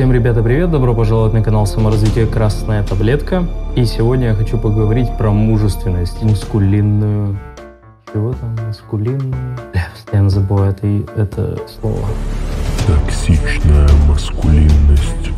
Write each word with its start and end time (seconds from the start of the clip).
Всем, 0.00 0.14
ребята, 0.14 0.42
привет! 0.42 0.70
Добро 0.70 0.94
пожаловать 0.94 1.34
на 1.34 1.42
канал 1.42 1.66
саморазвития 1.66 2.26
«Красная 2.26 2.82
таблетка». 2.82 3.46
И 3.76 3.84
сегодня 3.84 4.28
я 4.28 4.34
хочу 4.34 4.56
поговорить 4.56 5.08
про 5.18 5.30
мужественность, 5.30 6.22
мускулинную... 6.22 7.38
Чего 8.10 8.32
там? 8.32 8.56
Мускулинную? 8.66 9.58
Я 9.74 9.88
постоянно 9.92 10.30
забываю 10.30 10.72
это, 10.72 10.86
это 11.20 11.58
слово. 11.68 11.98
Токсичная 12.86 13.90
маскулинность. 14.08 15.32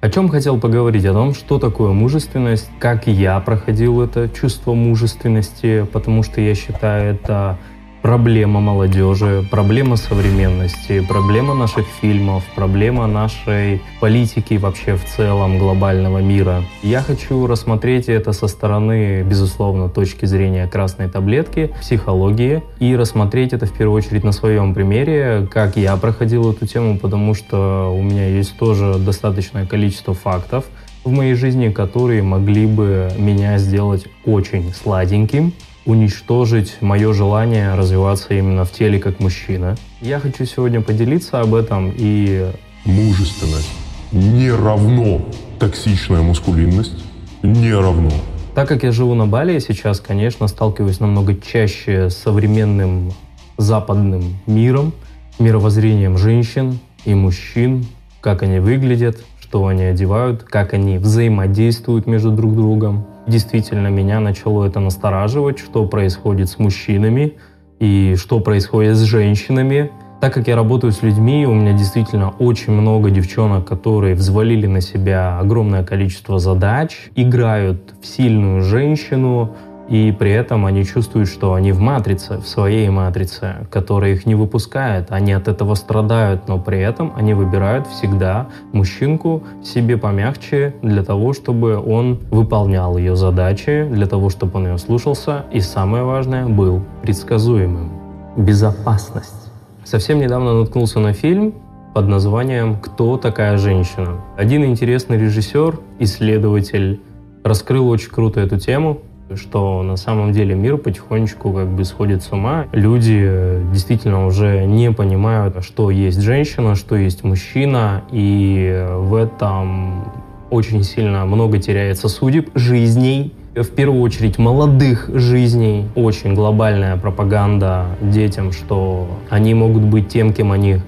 О 0.00 0.08
чем 0.08 0.30
хотел 0.30 0.58
поговорить? 0.58 1.04
О 1.04 1.12
том, 1.12 1.34
что 1.34 1.58
такое 1.58 1.92
мужественность, 1.92 2.70
как 2.78 3.06
я 3.06 3.38
проходил 3.40 4.00
это 4.00 4.30
чувство 4.30 4.72
мужественности, 4.72 5.86
потому 5.92 6.22
что 6.22 6.40
я 6.40 6.54
считаю 6.54 7.14
это 7.14 7.58
проблема 8.02 8.60
молодежи, 8.60 9.46
проблема 9.48 9.96
современности, 9.96 11.00
проблема 11.00 11.54
наших 11.54 11.86
фильмов, 12.00 12.42
проблема 12.54 13.06
нашей 13.06 13.80
политики 14.00 14.54
вообще 14.54 14.96
в 14.96 15.04
целом 15.04 15.58
глобального 15.58 16.18
мира. 16.18 16.64
Я 16.82 17.00
хочу 17.00 17.46
рассмотреть 17.46 18.08
это 18.08 18.32
со 18.32 18.48
стороны, 18.48 19.22
безусловно, 19.22 19.88
точки 19.88 20.26
зрения 20.26 20.66
красной 20.66 21.08
таблетки, 21.08 21.70
психологии, 21.80 22.62
и 22.80 22.96
рассмотреть 22.96 23.52
это 23.52 23.66
в 23.66 23.72
первую 23.72 23.98
очередь 23.98 24.24
на 24.24 24.32
своем 24.32 24.74
примере, 24.74 25.46
как 25.50 25.76
я 25.76 25.96
проходил 25.96 26.50
эту 26.50 26.66
тему, 26.66 26.98
потому 26.98 27.34
что 27.34 27.94
у 27.96 28.02
меня 28.02 28.26
есть 28.26 28.58
тоже 28.58 28.96
достаточное 28.98 29.64
количество 29.64 30.12
фактов, 30.12 30.64
в 31.04 31.10
моей 31.10 31.34
жизни, 31.34 31.68
которые 31.68 32.22
могли 32.22 32.66
бы 32.66 33.10
меня 33.18 33.58
сделать 33.58 34.06
очень 34.24 34.72
сладеньким, 34.72 35.52
уничтожить 35.84 36.76
мое 36.80 37.12
желание 37.12 37.74
развиваться 37.74 38.34
именно 38.34 38.64
в 38.64 38.72
теле 38.72 38.98
как 38.98 39.20
мужчина. 39.20 39.76
Я 40.00 40.20
хочу 40.20 40.44
сегодня 40.44 40.80
поделиться 40.80 41.40
об 41.40 41.54
этом 41.54 41.92
и... 41.96 42.50
Мужественность 42.84 43.70
не 44.12 44.50
равно 44.50 45.22
токсичная 45.58 46.20
мускулинность, 46.20 47.04
не 47.42 47.72
равно. 47.72 48.10
Так 48.54 48.68
как 48.68 48.82
я 48.82 48.92
живу 48.92 49.14
на 49.14 49.26
Бали, 49.26 49.54
я 49.54 49.60
сейчас, 49.60 50.00
конечно, 50.00 50.46
сталкиваюсь 50.46 51.00
намного 51.00 51.34
чаще 51.34 52.10
с 52.10 52.16
современным 52.16 53.12
западным 53.56 54.36
миром, 54.46 54.92
мировоззрением 55.38 56.18
женщин 56.18 56.78
и 57.04 57.14
мужчин, 57.14 57.86
как 58.20 58.42
они 58.42 58.58
выглядят, 58.58 59.24
что 59.52 59.66
они 59.66 59.82
одевают, 59.82 60.44
как 60.44 60.72
они 60.72 60.96
взаимодействуют 60.96 62.06
между 62.06 62.30
друг 62.30 62.56
другом. 62.56 63.04
Действительно, 63.26 63.88
меня 63.88 64.18
начало 64.18 64.64
это 64.64 64.80
настораживать, 64.80 65.58
что 65.58 65.84
происходит 65.84 66.48
с 66.48 66.58
мужчинами 66.58 67.34
и 67.78 68.16
что 68.16 68.40
происходит 68.40 68.96
с 68.96 69.02
женщинами. 69.02 69.90
Так 70.22 70.32
как 70.32 70.48
я 70.48 70.56
работаю 70.56 70.90
с 70.90 71.02
людьми, 71.02 71.46
у 71.46 71.52
меня 71.52 71.74
действительно 71.74 72.30
очень 72.38 72.72
много 72.72 73.10
девчонок, 73.10 73.66
которые 73.66 74.14
взвалили 74.14 74.66
на 74.66 74.80
себя 74.80 75.38
огромное 75.38 75.84
количество 75.84 76.38
задач, 76.38 77.10
играют 77.14 77.92
в 78.00 78.06
сильную 78.06 78.62
женщину, 78.62 79.54
и 79.92 80.10
при 80.10 80.30
этом 80.30 80.64
они 80.64 80.86
чувствуют, 80.86 81.28
что 81.28 81.52
они 81.52 81.70
в 81.72 81.78
матрице, 81.78 82.38
в 82.38 82.48
своей 82.48 82.88
матрице, 82.88 83.66
которая 83.70 84.12
их 84.12 84.24
не 84.24 84.34
выпускает. 84.34 85.10
Они 85.10 85.34
от 85.34 85.48
этого 85.48 85.74
страдают, 85.74 86.48
но 86.48 86.58
при 86.58 86.80
этом 86.80 87.12
они 87.14 87.34
выбирают 87.34 87.86
всегда 87.86 88.46
мужчинку 88.72 89.42
себе 89.62 89.98
помягче 89.98 90.74
для 90.80 91.04
того, 91.04 91.34
чтобы 91.34 91.76
он 91.76 92.20
выполнял 92.30 92.96
ее 92.96 93.16
задачи, 93.16 93.86
для 93.90 94.06
того, 94.06 94.30
чтобы 94.30 94.60
он 94.60 94.68
ее 94.68 94.78
слушался 94.78 95.44
и, 95.52 95.60
самое 95.60 96.04
важное, 96.04 96.46
был 96.46 96.80
предсказуемым. 97.02 97.90
Безопасность. 98.38 99.52
Совсем 99.84 100.20
недавно 100.20 100.54
наткнулся 100.54 101.00
на 101.00 101.12
фильм 101.12 101.52
под 101.92 102.08
названием 102.08 102.76
«Кто 102.76 103.18
такая 103.18 103.58
женщина?». 103.58 104.22
Один 104.38 104.64
интересный 104.64 105.18
режиссер, 105.18 105.78
исследователь, 105.98 107.02
раскрыл 107.44 107.90
очень 107.90 108.10
круто 108.10 108.40
эту 108.40 108.58
тему, 108.58 109.02
что 109.36 109.82
на 109.82 109.96
самом 109.96 110.32
деле 110.32 110.54
мир 110.54 110.76
потихонечку 110.76 111.52
как 111.52 111.68
бы 111.68 111.84
сходит 111.84 112.22
с 112.22 112.32
ума. 112.32 112.66
Люди 112.72 113.20
э, 113.22 113.62
действительно 113.72 114.26
уже 114.26 114.64
не 114.64 114.90
понимают, 114.92 115.64
что 115.64 115.90
есть 115.90 116.20
женщина, 116.20 116.74
что 116.74 116.96
есть 116.96 117.24
мужчина, 117.24 118.02
и 118.10 118.86
в 118.98 119.14
этом 119.14 120.04
очень 120.50 120.84
сильно 120.84 121.24
много 121.24 121.58
теряется 121.58 122.08
судеб, 122.08 122.50
жизней, 122.54 123.32
в 123.54 123.68
первую 123.68 124.00
очередь 124.02 124.38
молодых 124.38 125.10
жизней. 125.12 125.86
Очень 125.94 126.34
глобальная 126.34 126.96
пропаганда 126.96 127.86
детям, 128.00 128.52
что 128.52 129.08
они 129.28 129.54
могут 129.54 129.82
быть 129.82 130.08
тем, 130.08 130.32
кем 130.32 130.52
они 130.52 130.80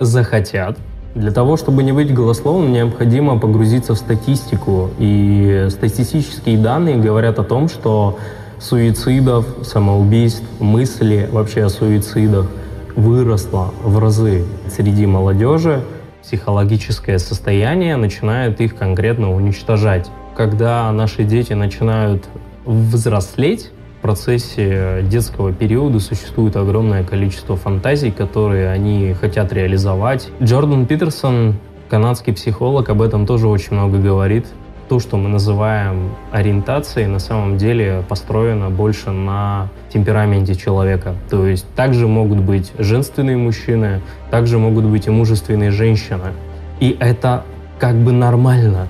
захотят. 0.00 0.78
Для 1.18 1.32
того, 1.32 1.56
чтобы 1.56 1.82
не 1.82 1.90
быть 1.90 2.14
голословным, 2.14 2.72
необходимо 2.72 3.40
погрузиться 3.40 3.94
в 3.94 3.98
статистику. 3.98 4.90
И 5.00 5.66
статистические 5.68 6.58
данные 6.58 6.96
говорят 6.96 7.40
о 7.40 7.42
том, 7.42 7.68
что 7.68 8.18
суицидов, 8.60 9.44
самоубийств, 9.64 10.44
мысли 10.60 11.28
вообще 11.32 11.64
о 11.64 11.70
суицидах 11.70 12.46
выросло 12.94 13.74
в 13.82 13.98
разы 13.98 14.44
среди 14.70 15.06
молодежи. 15.06 15.82
Психологическое 16.22 17.18
состояние 17.18 17.96
начинает 17.96 18.60
их 18.60 18.76
конкретно 18.76 19.34
уничтожать. 19.34 20.08
Когда 20.36 20.92
наши 20.92 21.24
дети 21.24 21.52
начинают 21.52 22.28
взрослеть, 22.64 23.72
процессе 24.08 25.02
детского 25.02 25.52
периода 25.52 26.00
существует 26.00 26.56
огромное 26.56 27.04
количество 27.04 27.56
фантазий, 27.58 28.10
которые 28.10 28.70
они 28.70 29.12
хотят 29.12 29.52
реализовать. 29.52 30.30
Джордан 30.42 30.86
Питерсон, 30.86 31.56
канадский 31.90 32.32
психолог, 32.32 32.88
об 32.88 33.02
этом 33.02 33.26
тоже 33.26 33.48
очень 33.48 33.74
много 33.74 33.98
говорит. 33.98 34.46
То, 34.88 34.98
что 34.98 35.18
мы 35.18 35.28
называем 35.28 36.14
ориентацией, 36.32 37.06
на 37.06 37.18
самом 37.18 37.58
деле 37.58 38.02
построено 38.08 38.70
больше 38.70 39.10
на 39.10 39.68
темпераменте 39.92 40.54
человека. 40.54 41.14
То 41.28 41.46
есть 41.46 41.66
также 41.74 42.08
могут 42.08 42.38
быть 42.38 42.72
женственные 42.78 43.36
мужчины, 43.36 44.00
также 44.30 44.56
могут 44.56 44.86
быть 44.86 45.06
и 45.06 45.10
мужественные 45.10 45.70
женщины. 45.70 46.32
И 46.80 46.96
это 46.98 47.44
как 47.78 47.94
бы 47.96 48.12
нормально. 48.12 48.88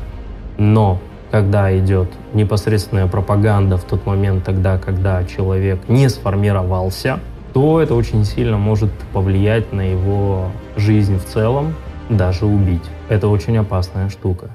Но 0.58 1.00
когда 1.30 1.76
идет 1.78 2.08
непосредственная 2.32 3.06
пропаганда 3.06 3.76
в 3.76 3.84
тот 3.84 4.06
момент 4.06 4.44
тогда, 4.44 4.78
когда 4.78 5.24
человек 5.24 5.88
не 5.88 6.08
сформировался, 6.08 7.20
то 7.52 7.80
это 7.80 7.94
очень 7.94 8.24
сильно 8.24 8.56
может 8.56 8.90
повлиять 9.12 9.72
на 9.72 9.80
его 9.80 10.50
жизнь 10.76 11.18
в 11.18 11.24
целом, 11.24 11.74
даже 12.08 12.46
убить. 12.46 12.84
Это 13.08 13.28
очень 13.28 13.56
опасная 13.58 14.08
штука. 14.08 14.50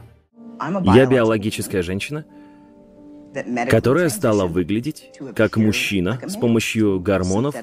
Я 0.84 1.06
биологическая 1.06 1.82
женщина, 1.82 2.26
которая 3.70 4.10
стала 4.10 4.46
выглядеть 4.46 5.12
как 5.36 5.58
мужчина 5.58 6.20
с 6.26 6.36
помощью 6.36 7.00
гормонов 7.00 7.56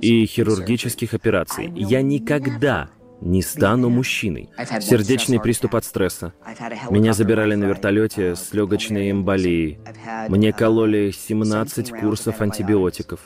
и 0.00 0.26
хирургических 0.26 1.14
операций. 1.14 1.72
Я 1.74 2.02
никогда 2.02 2.88
не 3.20 3.42
стану 3.42 3.88
мужчиной. 3.88 4.50
Сердечный 4.80 5.40
приступ 5.40 5.74
от 5.74 5.84
стресса. 5.84 6.32
Меня 6.90 7.12
забирали 7.12 7.54
на 7.54 7.64
вертолете 7.64 8.36
с 8.36 8.52
легочной 8.52 9.10
эмболией. 9.10 9.78
Мне 10.28 10.52
кололи 10.52 11.10
17 11.10 11.90
курсов 11.90 12.40
антибиотиков. 12.40 13.20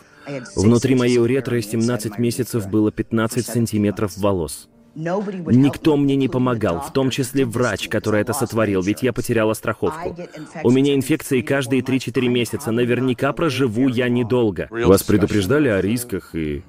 Внутри 0.56 0.94
моей 0.94 1.18
уретры 1.18 1.60
17 1.62 2.18
месяцев 2.18 2.68
было 2.68 2.92
15 2.92 3.44
сантиметров 3.44 4.16
волос. 4.16 4.68
Никто 4.94 5.96
мне 5.96 6.16
не 6.16 6.28
помогал, 6.28 6.80
в 6.80 6.92
том 6.92 7.08
числе 7.10 7.46
врач, 7.46 7.88
который 7.88 8.20
это 8.20 8.34
сотворил, 8.34 8.82
ведь 8.82 9.02
я 9.02 9.12
потеряла 9.12 9.54
страховку. 9.54 10.16
У 10.62 10.70
меня 10.70 10.94
инфекции 10.94 11.40
каждые 11.40 11.82
3-4 11.82 12.28
месяца, 12.28 12.70
наверняка 12.72 13.32
проживу 13.32 13.88
я 13.88 14.08
недолго. 14.08 14.68
Вас 14.70 15.02
предупреждали 15.02 15.68
о 15.68 15.80
рисках 15.80 16.34
и 16.34 16.62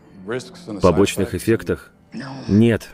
побочных 0.81 1.35
эффектах? 1.35 1.91
Нет, 2.47 2.91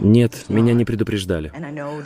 нет, 0.00 0.44
меня 0.48 0.74
не 0.74 0.84
предупреждали. 0.84 1.52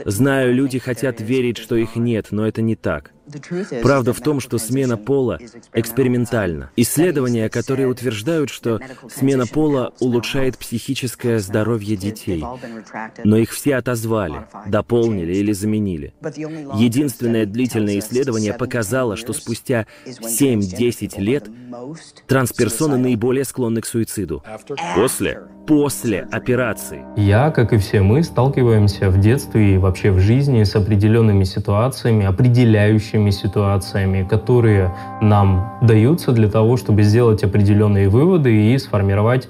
Знаю, 0.04 0.54
люди 0.54 0.78
хотят 0.78 1.20
верить, 1.20 1.58
что 1.58 1.76
их 1.76 1.96
нет, 1.96 2.28
но 2.30 2.46
это 2.46 2.62
не 2.62 2.76
так. 2.76 3.12
Правда 3.82 4.12
в 4.12 4.20
том, 4.20 4.40
что 4.40 4.58
смена 4.58 4.96
пола 4.96 5.38
экспериментальна. 5.72 6.70
Исследования, 6.76 7.48
которые 7.48 7.88
утверждают, 7.88 8.50
что 8.50 8.80
смена 9.08 9.46
пола 9.46 9.92
улучшает 10.00 10.58
психическое 10.58 11.38
здоровье 11.38 11.96
детей. 11.96 12.44
Но 13.24 13.36
их 13.36 13.50
все 13.50 13.76
отозвали, 13.76 14.46
дополнили 14.66 15.34
или 15.34 15.52
заменили. 15.52 16.14
Единственное 16.74 17.46
длительное 17.46 17.98
исследование 17.98 18.54
показало, 18.54 19.16
что 19.16 19.32
спустя 19.32 19.86
7-10 20.06 21.20
лет 21.20 21.48
трансперсоны 22.26 22.96
наиболее 22.96 23.44
склонны 23.44 23.80
к 23.80 23.86
суициду. 23.86 24.42
После 24.94 25.40
после 25.66 26.20
операции. 26.30 27.04
Я, 27.16 27.50
как 27.50 27.72
и 27.72 27.76
все 27.78 28.00
мы, 28.00 28.22
сталкиваемся 28.22 29.10
в 29.10 29.18
детстве 29.18 29.74
и 29.74 29.78
вообще 29.78 30.12
в 30.12 30.20
жизни 30.20 30.62
с 30.62 30.76
определенными 30.76 31.44
ситуациями, 31.44 32.24
определяющими 32.24 33.15
ситуациями, 33.30 34.26
которые 34.28 34.94
нам 35.20 35.78
даются 35.82 36.32
для 36.32 36.48
того, 36.48 36.76
чтобы 36.76 37.02
сделать 37.02 37.42
определенные 37.42 38.08
выводы 38.08 38.72
и 38.72 38.78
сформировать 38.78 39.48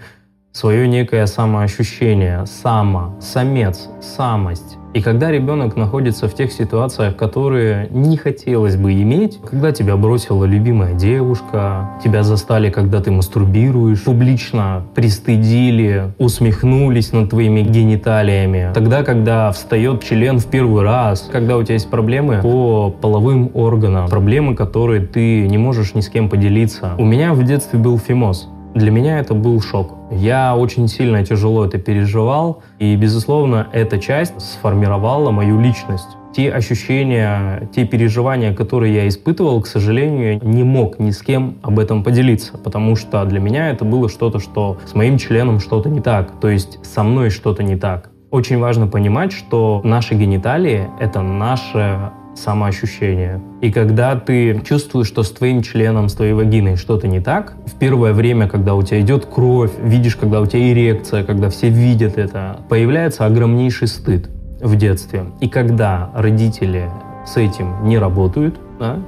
свое 0.56 0.88
некое 0.88 1.26
самоощущение, 1.26 2.46
само, 2.46 3.14
самец, 3.20 3.90
самость. 4.00 4.78
И 4.94 5.02
когда 5.02 5.30
ребенок 5.30 5.76
находится 5.76 6.26
в 6.26 6.34
тех 6.34 6.50
ситуациях, 6.50 7.14
которые 7.16 7.88
не 7.90 8.16
хотелось 8.16 8.76
бы 8.76 8.94
иметь, 8.94 9.38
когда 9.44 9.70
тебя 9.70 9.98
бросила 9.98 10.46
любимая 10.46 10.94
девушка, 10.94 11.90
тебя 12.02 12.22
застали, 12.22 12.70
когда 12.70 13.02
ты 13.02 13.10
мастурбируешь, 13.10 14.02
публично 14.04 14.84
пристыдили, 14.94 16.14
усмехнулись 16.16 17.12
над 17.12 17.28
твоими 17.28 17.60
гениталиями, 17.60 18.70
тогда, 18.72 19.02
когда 19.02 19.52
встает 19.52 20.02
член 20.02 20.38
в 20.38 20.46
первый 20.46 20.84
раз, 20.84 21.28
когда 21.30 21.58
у 21.58 21.62
тебя 21.62 21.74
есть 21.74 21.90
проблемы 21.90 22.40
по 22.42 22.88
половым 22.88 23.50
органам, 23.52 24.08
проблемы, 24.08 24.54
которые 24.54 25.02
ты 25.02 25.46
не 25.46 25.58
можешь 25.58 25.94
ни 25.94 26.00
с 26.00 26.08
кем 26.08 26.30
поделиться. 26.30 26.92
У 26.96 27.04
меня 27.04 27.34
в 27.34 27.44
детстве 27.44 27.78
был 27.78 27.98
фимоз. 27.98 28.48
Для 28.76 28.90
меня 28.90 29.20
это 29.20 29.32
был 29.32 29.62
шок. 29.62 29.94
Я 30.10 30.54
очень 30.54 30.86
сильно 30.86 31.24
тяжело 31.24 31.64
это 31.64 31.78
переживал, 31.78 32.62
и, 32.78 32.94
безусловно, 32.94 33.68
эта 33.72 33.98
часть 33.98 34.38
сформировала 34.38 35.30
мою 35.30 35.58
личность. 35.58 36.08
Те 36.34 36.52
ощущения, 36.52 37.70
те 37.74 37.86
переживания, 37.86 38.54
которые 38.54 38.94
я 38.94 39.08
испытывал, 39.08 39.62
к 39.62 39.66
сожалению, 39.66 40.40
не 40.42 40.62
мог 40.62 40.98
ни 40.98 41.10
с 41.10 41.22
кем 41.22 41.56
об 41.62 41.78
этом 41.78 42.04
поделиться, 42.04 42.58
потому 42.58 42.96
что 42.96 43.24
для 43.24 43.40
меня 43.40 43.70
это 43.70 43.86
было 43.86 44.10
что-то, 44.10 44.40
что 44.40 44.76
с 44.84 44.94
моим 44.94 45.16
членом 45.16 45.58
что-то 45.58 45.88
не 45.88 46.02
так, 46.02 46.38
то 46.38 46.50
есть 46.50 46.78
со 46.84 47.02
мной 47.02 47.30
что-то 47.30 47.62
не 47.62 47.76
так. 47.76 48.10
Очень 48.30 48.58
важно 48.58 48.88
понимать, 48.88 49.32
что 49.32 49.80
наши 49.84 50.14
гениталии— 50.14 50.86
это 51.00 51.22
наше 51.22 52.10
самоощущение. 52.36 53.40
И 53.60 53.72
когда 53.72 54.14
ты 54.16 54.60
чувствуешь, 54.60 55.06
что 55.06 55.22
с 55.22 55.30
твоим 55.30 55.62
членом, 55.62 56.08
с 56.08 56.14
твоей 56.14 56.32
вагиной 56.32 56.76
что-то 56.76 57.08
не 57.08 57.20
так, 57.20 57.54
в 57.66 57.74
первое 57.78 58.12
время, 58.12 58.48
когда 58.48 58.74
у 58.74 58.82
тебя 58.82 59.00
идет 59.00 59.26
кровь, 59.26 59.72
видишь, 59.82 60.16
когда 60.16 60.40
у 60.40 60.46
тебя 60.46 60.72
эрекция, 60.72 61.24
когда 61.24 61.48
все 61.48 61.68
видят 61.68 62.18
это, 62.18 62.60
появляется 62.68 63.24
огромнейший 63.26 63.88
стыд 63.88 64.28
в 64.60 64.76
детстве. 64.76 65.26
И 65.40 65.48
когда 65.48 66.10
родители 66.14 66.90
с 67.26 67.36
этим 67.36 67.84
не 67.84 67.98
работают, 67.98 68.56
да, 68.78 68.98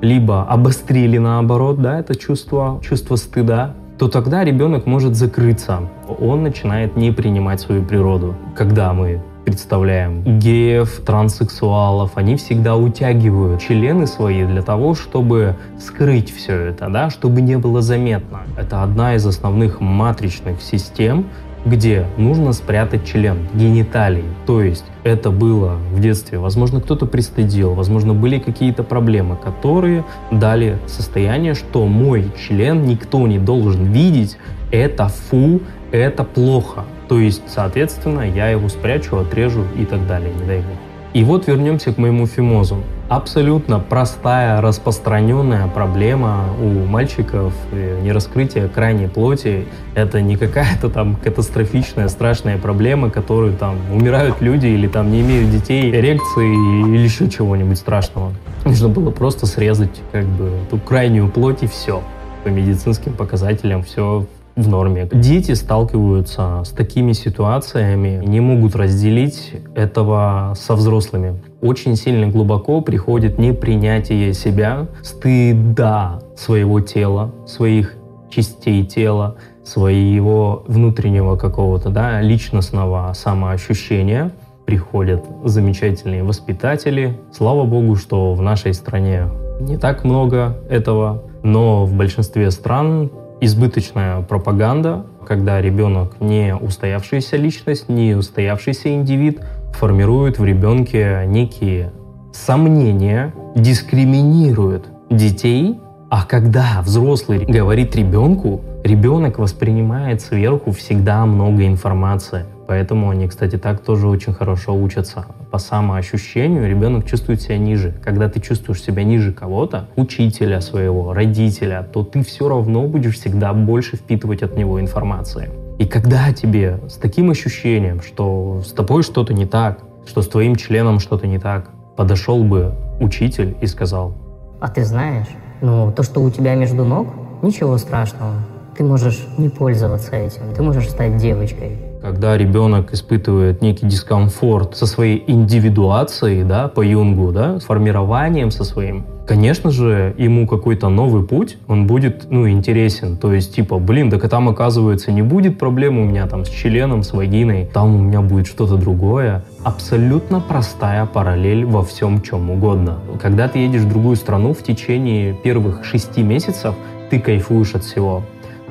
либо 0.00 0.44
обострили 0.44 1.18
наоборот, 1.18 1.80
да, 1.80 1.98
это 1.98 2.14
чувство, 2.14 2.80
чувство 2.82 3.16
стыда, 3.16 3.74
то 3.98 4.08
тогда 4.08 4.44
ребенок 4.44 4.86
может 4.86 5.16
закрыться. 5.16 5.80
Он 6.20 6.44
начинает 6.44 6.96
не 6.96 7.10
принимать 7.10 7.60
свою 7.60 7.82
природу. 7.82 8.36
Когда 8.56 8.92
мы 8.92 9.20
представляем 9.48 10.38
геев, 10.38 11.00
транссексуалов, 11.06 12.10
они 12.16 12.36
всегда 12.36 12.76
утягивают 12.76 13.62
члены 13.62 14.06
свои 14.06 14.44
для 14.44 14.60
того, 14.60 14.94
чтобы 14.94 15.56
скрыть 15.78 16.30
все 16.30 16.54
это, 16.54 16.90
да, 16.90 17.08
чтобы 17.08 17.40
не 17.40 17.56
было 17.56 17.80
заметно. 17.80 18.42
Это 18.58 18.82
одна 18.82 19.14
из 19.14 19.24
основных 19.24 19.80
матричных 19.80 20.60
систем, 20.60 21.24
где 21.64 22.04
нужно 22.18 22.52
спрятать 22.52 23.06
член, 23.06 23.48
гениталии. 23.54 24.24
То 24.46 24.60
есть 24.60 24.84
это 25.02 25.30
было 25.30 25.78
в 25.92 25.98
детстве. 25.98 26.38
Возможно, 26.38 26.82
кто-то 26.82 27.06
пристыдил, 27.06 27.72
возможно, 27.72 28.12
были 28.12 28.38
какие-то 28.38 28.82
проблемы, 28.82 29.36
которые 29.36 30.04
дали 30.30 30.78
состояние, 30.86 31.54
что 31.54 31.86
мой 31.86 32.30
член 32.46 32.84
никто 32.84 33.26
не 33.26 33.38
должен 33.38 33.84
видеть, 33.92 34.36
это 34.70 35.08
фу, 35.08 35.62
это 35.92 36.24
плохо. 36.24 36.84
То 37.08 37.18
есть, 37.18 37.42
соответственно, 37.46 38.20
я 38.20 38.48
его 38.48 38.68
спрячу, 38.68 39.16
отрежу 39.16 39.64
и 39.78 39.84
так 39.84 40.06
далее, 40.06 40.32
не 40.34 40.46
дай 40.46 40.58
бог. 40.58 40.76
И 41.14 41.24
вот 41.24 41.46
вернемся 41.46 41.92
к 41.92 41.98
моему 41.98 42.26
фимозу. 42.26 42.76
Абсолютно 43.08 43.80
простая, 43.80 44.60
распространенная 44.60 45.66
проблема 45.68 46.44
у 46.60 46.84
мальчиков 46.84 47.54
нераскрытие 47.72 48.68
крайней 48.68 49.06
плоти. 49.06 49.66
Это 49.94 50.20
не 50.20 50.36
какая-то 50.36 50.90
там 50.90 51.16
катастрофичная, 51.16 52.08
страшная 52.08 52.58
проблема, 52.58 53.08
которую 53.08 53.54
там 53.54 53.76
умирают 53.90 54.42
люди 54.42 54.66
или 54.66 54.86
там 54.86 55.10
не 55.10 55.22
имеют 55.22 55.50
детей, 55.50 55.90
эрекции 55.90 56.86
или 56.86 56.98
еще 56.98 57.30
чего-нибудь 57.30 57.78
страшного. 57.78 58.34
Нужно 58.66 58.90
было 58.90 59.10
просто 59.10 59.46
срезать 59.46 60.02
как 60.12 60.26
бы 60.26 60.50
эту 60.66 60.78
крайнюю 60.78 61.28
плоть 61.28 61.62
и 61.62 61.66
все. 61.66 62.02
По 62.44 62.48
медицинским 62.48 63.14
показателям 63.14 63.82
все 63.82 64.26
в 64.58 64.68
норме. 64.68 65.08
Дети 65.12 65.52
сталкиваются 65.52 66.62
с 66.64 66.70
такими 66.70 67.12
ситуациями, 67.12 68.20
не 68.24 68.40
могут 68.40 68.74
разделить 68.74 69.52
этого 69.74 70.54
со 70.56 70.74
взрослыми. 70.74 71.40
Очень 71.60 71.96
сильно 71.96 72.26
глубоко 72.26 72.80
приходит 72.80 73.38
непринятие 73.38 74.34
себя, 74.34 74.88
стыда 75.02 76.20
своего 76.36 76.80
тела, 76.80 77.32
своих 77.46 77.94
частей 78.30 78.84
тела, 78.84 79.36
своего 79.64 80.64
внутреннего 80.66 81.36
какого-то 81.36 81.90
да, 81.90 82.20
личностного 82.20 83.12
самоощущения. 83.14 84.32
Приходят 84.66 85.24
замечательные 85.44 86.24
воспитатели. 86.24 87.18
Слава 87.32 87.64
богу, 87.64 87.96
что 87.96 88.34
в 88.34 88.42
нашей 88.42 88.74
стране 88.74 89.28
не 89.60 89.78
так 89.78 90.04
много 90.04 90.58
этого, 90.68 91.22
но 91.42 91.86
в 91.86 91.94
большинстве 91.94 92.50
стран 92.50 93.10
избыточная 93.40 94.22
пропаганда, 94.22 95.06
когда 95.26 95.60
ребенок 95.60 96.20
не 96.20 96.54
устоявшаяся 96.54 97.36
личность, 97.36 97.88
не 97.88 98.14
устоявшийся 98.14 98.94
индивид, 98.94 99.40
формирует 99.74 100.38
в 100.38 100.44
ребенке 100.44 101.24
некие 101.26 101.92
сомнения, 102.32 103.34
дискриминирует 103.54 104.86
детей, 105.10 105.78
а 106.10 106.24
когда 106.24 106.80
взрослый 106.82 107.44
говорит 107.44 107.94
ребенку, 107.96 108.62
ребенок 108.84 109.38
воспринимает 109.38 110.22
сверху 110.22 110.72
всегда 110.72 111.26
много 111.26 111.66
информации. 111.66 112.46
Поэтому 112.68 113.08
они, 113.08 113.26
кстати, 113.28 113.56
так 113.56 113.80
тоже 113.80 114.06
очень 114.06 114.34
хорошо 114.34 114.74
учатся. 114.74 115.24
По 115.50 115.56
самоощущению 115.56 116.68
ребенок 116.68 117.06
чувствует 117.06 117.40
себя 117.40 117.56
ниже. 117.56 117.94
Когда 118.04 118.28
ты 118.28 118.40
чувствуешь 118.40 118.82
себя 118.82 119.04
ниже 119.04 119.32
кого-то, 119.32 119.88
учителя 119.96 120.60
своего, 120.60 121.14
родителя, 121.14 121.82
то 121.82 122.04
ты 122.04 122.22
все 122.22 122.46
равно 122.46 122.86
будешь 122.86 123.14
всегда 123.14 123.54
больше 123.54 123.96
впитывать 123.96 124.42
от 124.42 124.54
него 124.54 124.78
информации. 124.82 125.48
И 125.78 125.86
когда 125.86 126.30
тебе 126.34 126.78
с 126.88 126.96
таким 126.96 127.30
ощущением, 127.30 128.02
что 128.02 128.60
с 128.62 128.72
тобой 128.72 129.02
что-то 129.02 129.32
не 129.32 129.46
так, 129.46 129.78
что 130.06 130.20
с 130.20 130.28
твоим 130.28 130.54
членом 130.54 130.98
что-то 130.98 131.26
не 131.26 131.38
так, 131.38 131.70
подошел 131.96 132.44
бы 132.44 132.74
учитель 133.00 133.56
и 133.62 133.66
сказал, 133.66 134.12
«А 134.60 134.68
ты 134.68 134.84
знаешь, 134.84 135.28
ну, 135.62 135.90
то, 135.90 136.02
что 136.02 136.20
у 136.20 136.30
тебя 136.30 136.54
между 136.54 136.84
ног, 136.84 137.08
ничего 137.40 137.78
страшного. 137.78 138.34
Ты 138.76 138.84
можешь 138.84 139.26
не 139.38 139.48
пользоваться 139.48 140.14
этим, 140.14 140.42
ты 140.54 140.62
можешь 140.62 140.90
стать 140.90 141.16
девочкой, 141.16 141.87
когда 142.02 142.36
ребенок 142.36 142.92
испытывает 142.92 143.62
некий 143.62 143.86
дискомфорт 143.86 144.76
со 144.76 144.86
своей 144.86 145.24
индивидуацией, 145.26 146.44
да, 146.44 146.68
по 146.68 146.80
Юнгу, 146.80 147.32
да, 147.32 147.60
с 147.60 147.64
формированием 147.64 148.50
со 148.50 148.64
своим, 148.64 149.04
конечно 149.26 149.70
же, 149.70 150.14
ему 150.16 150.46
какой-то 150.46 150.88
новый 150.88 151.22
путь, 151.22 151.58
он 151.68 151.86
будет, 151.86 152.30
ну, 152.30 152.48
интересен. 152.48 153.16
То 153.16 153.32
есть, 153.32 153.54
типа, 153.54 153.78
блин, 153.78 154.10
так 154.10 154.28
там, 154.28 154.48
оказывается, 154.48 155.12
не 155.12 155.22
будет 155.22 155.58
проблем 155.58 155.98
у 155.98 156.04
меня 156.04 156.26
там 156.26 156.44
с 156.44 156.48
членом, 156.48 157.02
с 157.02 157.12
вагиной, 157.12 157.68
там 157.72 157.94
у 157.94 157.98
меня 157.98 158.22
будет 158.22 158.46
что-то 158.46 158.76
другое. 158.76 159.44
Абсолютно 159.62 160.40
простая 160.40 161.04
параллель 161.04 161.66
во 161.66 161.82
всем 161.84 162.22
чем 162.22 162.50
угодно. 162.50 162.98
Когда 163.20 163.48
ты 163.48 163.58
едешь 163.58 163.82
в 163.82 163.88
другую 163.88 164.16
страну 164.16 164.54
в 164.54 164.62
течение 164.62 165.34
первых 165.34 165.84
шести 165.84 166.22
месяцев, 166.22 166.74
ты 167.10 167.20
кайфуешь 167.20 167.74
от 167.74 167.84
всего. 167.84 168.22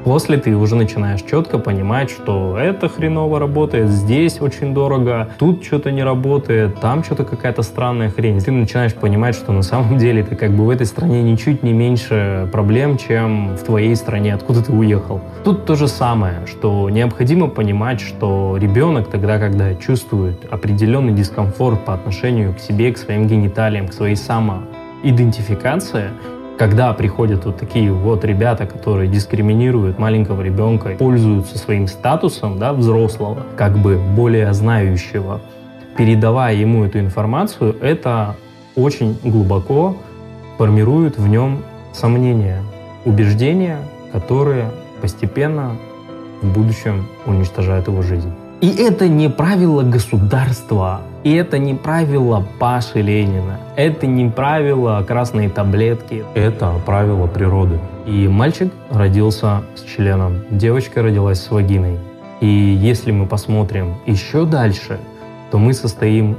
После 0.07 0.37
ты 0.37 0.55
уже 0.55 0.77
начинаешь 0.77 1.21
четко 1.21 1.59
понимать, 1.59 2.09
что 2.09 2.57
это 2.57 2.87
хреново 2.87 3.39
работает, 3.39 3.89
здесь 3.89 4.39
очень 4.39 4.73
дорого, 4.73 5.31
тут 5.37 5.65
что-то 5.65 5.91
не 5.91 6.01
работает, 6.01 6.79
там 6.79 7.03
что-то 7.03 7.25
какая-то 7.25 7.61
странная 7.61 8.09
хрень. 8.09 8.39
Ты 8.39 8.51
начинаешь 8.51 8.93
понимать, 8.93 9.35
что 9.35 9.51
на 9.51 9.63
самом 9.63 9.97
деле 10.03 10.23
ты 10.23 10.37
как 10.37 10.51
бы 10.51 10.65
в 10.65 10.69
этой 10.69 10.85
стране 10.85 11.21
ничуть 11.23 11.61
не 11.61 11.73
меньше 11.73 12.47
проблем, 12.53 12.97
чем 12.97 13.57
в 13.57 13.63
твоей 13.63 13.97
стране, 13.97 14.33
откуда 14.33 14.63
ты 14.63 14.71
уехал. 14.71 15.19
Тут 15.43 15.65
то 15.65 15.75
же 15.75 15.89
самое, 15.89 16.45
что 16.47 16.89
необходимо 16.89 17.49
понимать, 17.49 17.99
что 17.99 18.55
ребенок 18.57 19.09
тогда, 19.09 19.39
когда 19.39 19.75
чувствует 19.75 20.45
определенный 20.49 21.11
дискомфорт 21.11 21.83
по 21.83 21.93
отношению 21.93 22.53
к 22.53 22.59
себе, 22.59 22.93
к 22.93 22.97
своим 22.97 23.27
гениталиям, 23.27 23.89
к 23.89 23.93
своей 23.93 24.15
самоидентификации, 24.15 26.11
когда 26.57 26.91
приходят 26.93 27.45
вот 27.45 27.57
такие 27.57 27.91
вот 27.91 28.25
ребята, 28.25 28.65
которые 28.65 29.09
дискриминируют 29.09 29.99
маленького 29.99 30.41
ребенка, 30.41 30.95
пользуются 30.97 31.57
своим 31.57 31.87
статусом 31.87 32.57
да, 32.57 32.73
взрослого, 32.73 33.43
как 33.55 33.77
бы 33.77 33.97
более 34.15 34.51
знающего, 34.53 35.39
передавая 35.95 36.55
ему 36.55 36.83
эту 36.83 36.99
информацию, 36.99 37.75
это 37.81 38.35
очень 38.75 39.17
глубоко 39.23 39.97
формирует 40.57 41.17
в 41.17 41.27
нем 41.27 41.59
сомнения, 41.93 42.63
убеждения, 43.05 43.77
которые 44.11 44.71
постепенно 45.01 45.77
в 46.41 46.53
будущем 46.53 47.07
уничтожают 47.25 47.87
его 47.87 48.01
жизнь. 48.01 48.31
И 48.61 48.69
это 48.69 49.07
не 49.07 49.29
правило 49.29 49.83
государства, 49.83 51.01
и 51.27 51.34
это 51.34 51.57
не 51.57 51.74
правило 51.74 52.41
Паши 52.57 53.01
Ленина, 53.01 53.60
это 53.75 54.07
не 54.07 54.29
правило 54.29 55.03
красной 55.05 55.50
таблетки, 55.50 56.24
это 56.36 56.75
правило 56.86 57.27
природы. 57.27 57.81
И 58.05 58.29
мальчик 58.29 58.72
родился 58.89 59.63
с 59.75 59.81
членом, 59.81 60.46
девочка 60.50 61.03
родилась 61.03 61.41
с 61.41 61.51
вагиной. 61.51 62.00
И 62.39 62.48
если 62.48 63.12
мы 63.12 63.25
посмотрим 63.25 63.96
еще 64.05 64.46
дальше, 64.46 65.00
то 65.51 65.57
мы 65.57 65.74
состоим 65.74 66.38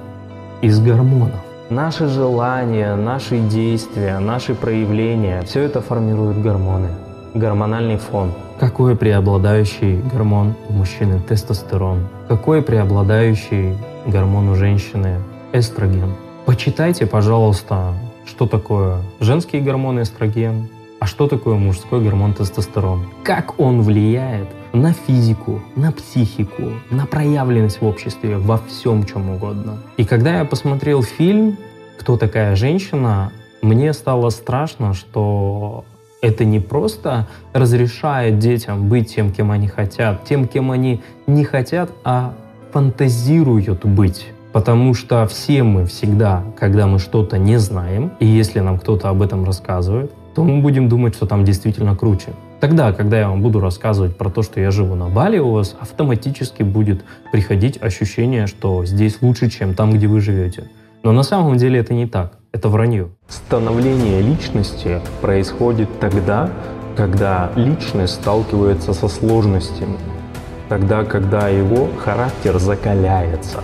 из 0.62 0.80
гормонов. 0.80 1.40
Наши 1.68 2.06
желания, 2.06 2.96
наши 2.96 3.40
действия, 3.40 4.18
наши 4.20 4.54
проявления, 4.54 5.42
все 5.42 5.64
это 5.64 5.82
формируют 5.82 6.38
гормоны, 6.38 6.88
гормональный 7.34 7.98
фон. 7.98 8.32
Какой 8.58 8.96
преобладающий 8.96 10.00
гормон 10.00 10.54
у 10.70 10.72
мужчины? 10.72 11.20
Тестостерон. 11.28 12.08
Какой 12.26 12.62
преобладающий 12.62 13.74
гормон 14.06 14.48
у 14.48 14.54
женщины? 14.54 15.16
Эстроген. 15.52 16.14
Почитайте, 16.46 17.06
пожалуйста, 17.06 17.94
что 18.26 18.46
такое 18.46 19.02
женский 19.20 19.60
гормон 19.60 20.02
эстроген, 20.02 20.68
а 21.00 21.06
что 21.06 21.28
такое 21.28 21.56
мужской 21.56 22.02
гормон 22.02 22.34
тестостерон? 22.34 23.08
Как 23.22 23.58
он 23.60 23.82
влияет 23.82 24.48
на 24.72 24.92
физику, 24.92 25.60
на 25.76 25.92
психику, 25.92 26.72
на 26.90 27.06
проявленность 27.06 27.80
в 27.80 27.86
обществе, 27.86 28.36
во 28.38 28.58
всем 28.58 29.04
чем 29.04 29.30
угодно. 29.30 29.78
И 29.96 30.04
когда 30.04 30.38
я 30.38 30.44
посмотрел 30.44 31.02
фильм 31.02 31.56
«Кто 31.98 32.16
такая 32.16 32.56
женщина?», 32.56 33.32
мне 33.62 33.92
стало 33.92 34.30
страшно, 34.30 34.94
что 34.94 35.84
это 36.20 36.44
не 36.44 36.60
просто 36.60 37.26
разрешает 37.52 38.38
детям 38.38 38.88
быть 38.88 39.14
тем, 39.14 39.32
кем 39.32 39.50
они 39.50 39.68
хотят, 39.68 40.24
тем, 40.24 40.46
кем 40.46 40.70
они 40.70 41.00
не 41.26 41.44
хотят, 41.44 41.90
а 42.04 42.34
фантазируют 42.78 43.84
быть. 43.84 44.28
Потому 44.52 44.94
что 44.94 45.26
все 45.26 45.64
мы 45.64 45.84
всегда, 45.84 46.44
когда 46.56 46.86
мы 46.86 47.00
что-то 47.00 47.36
не 47.36 47.58
знаем, 47.58 48.12
и 48.20 48.26
если 48.26 48.60
нам 48.60 48.78
кто-то 48.78 49.08
об 49.08 49.20
этом 49.20 49.44
рассказывает, 49.44 50.12
то 50.36 50.44
мы 50.44 50.62
будем 50.62 50.88
думать, 50.88 51.16
что 51.16 51.26
там 51.26 51.44
действительно 51.44 51.96
круче. 51.96 52.28
Тогда, 52.60 52.92
когда 52.92 53.18
я 53.18 53.28
вам 53.30 53.42
буду 53.42 53.58
рассказывать 53.58 54.16
про 54.16 54.30
то, 54.30 54.42
что 54.42 54.60
я 54.60 54.70
живу 54.70 54.94
на 54.94 55.08
Бали, 55.08 55.38
у 55.38 55.50
вас 55.50 55.74
автоматически 55.80 56.62
будет 56.62 57.04
приходить 57.32 57.82
ощущение, 57.82 58.46
что 58.46 58.86
здесь 58.86 59.22
лучше, 59.22 59.50
чем 59.50 59.74
там, 59.74 59.92
где 59.92 60.06
вы 60.06 60.20
живете. 60.20 60.70
Но 61.02 61.10
на 61.10 61.24
самом 61.24 61.56
деле 61.56 61.80
это 61.80 61.94
не 61.94 62.06
так. 62.06 62.34
Это 62.52 62.68
вранье. 62.68 63.08
Становление 63.26 64.22
личности 64.22 65.00
происходит 65.20 65.88
тогда, 65.98 66.48
когда 66.96 67.50
личность 67.56 68.14
сталкивается 68.14 68.92
со 68.92 69.08
сложностями. 69.08 69.98
Тогда, 70.68 71.04
когда 71.04 71.48
его 71.48 71.88
характер 71.98 72.58
закаляется. 72.58 73.62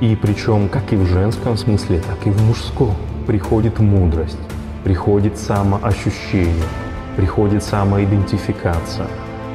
И 0.00 0.14
причем 0.16 0.68
как 0.68 0.92
и 0.92 0.96
в 0.96 1.06
женском 1.06 1.56
смысле, 1.56 2.00
так 2.00 2.26
и 2.26 2.30
в 2.30 2.42
мужском 2.42 2.94
приходит 3.26 3.78
мудрость 3.78 4.38
приходит 4.86 5.36
самоощущение, 5.36 6.62
приходит 7.16 7.64
самоидентификация, 7.64 9.08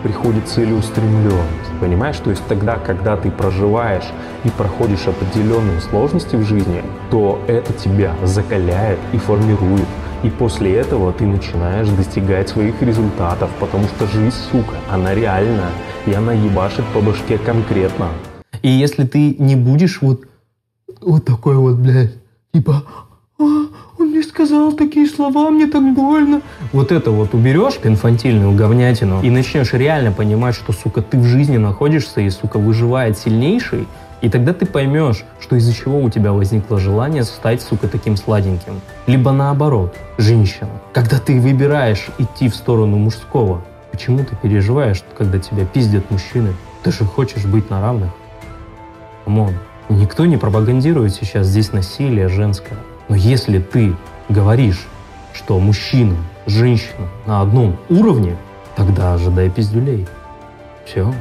приходит 0.04 0.46
целеустремленность. 0.50 1.72
Понимаешь? 1.80 2.18
То 2.18 2.32
есть 2.32 2.46
тогда, 2.48 2.76
когда 2.76 3.16
ты 3.16 3.32
проживаешь 3.32 4.12
и 4.44 4.50
проходишь 4.50 5.08
определенные 5.08 5.80
сложности 5.80 6.36
в 6.36 6.44
жизни, 6.44 6.84
то 7.10 7.40
это 7.48 7.72
тебя 7.72 8.14
закаляет 8.26 9.00
и 9.14 9.18
формирует. 9.20 9.88
И 10.24 10.30
после 10.30 10.76
этого 10.76 11.12
ты 11.12 11.26
начинаешь 11.26 11.90
достигать 11.90 12.50
своих 12.50 12.80
результатов, 12.82 13.50
потому 13.60 13.86
что 13.86 14.06
жизнь, 14.06 14.36
сука, 14.52 14.76
она 14.90 15.16
реальная, 15.16 15.72
и 16.06 16.14
она 16.14 16.34
ебашит 16.34 16.86
по 16.94 17.02
башке 17.02 17.40
конкретно. 17.40 18.10
И 18.62 18.70
если 18.70 19.04
ты 19.06 19.36
не 19.40 19.56
будешь 19.56 20.02
вот, 20.02 20.26
вот 21.02 21.26
такой 21.26 21.56
вот, 21.56 21.78
блядь, 21.78 22.14
типа, 22.54 22.84
а, 23.40 23.44
он 23.98 24.10
мне 24.10 24.22
сказал 24.22 24.74
такие 24.74 25.08
слова, 25.08 25.50
мне 25.50 25.66
так 25.66 25.82
больно. 25.96 26.42
Вот 26.72 26.92
это 26.92 27.10
вот 27.10 27.34
уберешь, 27.34 27.80
инфантильную 27.84 28.56
говнятину, 28.56 29.24
и 29.24 29.32
начнешь 29.32 29.74
реально 29.74 30.12
понимать, 30.12 30.54
что, 30.54 30.72
сука, 30.72 31.02
ты 31.02 31.18
в 31.18 31.26
жизни 31.26 31.58
находишься, 31.58 32.22
и, 32.22 32.30
сука, 32.30 32.60
выживает 32.60 33.18
сильнейший, 33.18 33.88
и 34.22 34.30
тогда 34.30 34.54
ты 34.54 34.66
поймешь, 34.66 35.26
что 35.40 35.56
из-за 35.56 35.74
чего 35.74 36.00
у 36.00 36.10
тебя 36.10 36.32
возникло 36.32 36.80
желание 36.80 37.24
стать, 37.24 37.62
сука, 37.62 37.88
таким 37.88 38.16
сладеньким. 38.16 38.82
Либо 39.08 39.32
наоборот, 39.32 39.96
женщина. 40.18 40.70
Когда 40.94 41.18
ты 41.18 41.40
выбираешь 41.40 42.08
идти 42.20 42.48
в 42.48 42.56
сторону 42.56 42.98
мужского, 42.98 43.64
почему 43.92 44.20
ты 44.20 44.36
переживаешь, 44.36 45.04
когда 45.18 45.40
тебя 45.40 45.66
пиздят 45.66 46.12
мужчины? 46.12 46.54
Ты 46.84 46.92
же 46.92 47.04
хочешь 47.04 47.46
быть 47.46 47.70
на 47.70 47.82
равных. 47.82 48.12
Come 49.26 49.43
on. 49.43 49.56
Никто 49.90 50.26
не 50.26 50.38
пропагандирует 50.38 51.14
сейчас 51.14 51.48
здесь 51.48 51.74
насилие 51.74 52.30
женское. 52.30 52.78
Но 53.10 53.16
если 53.16 53.60
ты 53.60 53.96
говоришь, 54.30 54.88
что 55.34 55.60
мужчина, 55.60 56.16
женщина 56.46 57.08
на 57.26 57.42
одном 57.42 57.78
уровне, 57.90 58.36
тогда 58.76 59.16
ожидай 59.16 59.50
пиздюлей. 59.50 60.08
Все, 60.86 61.14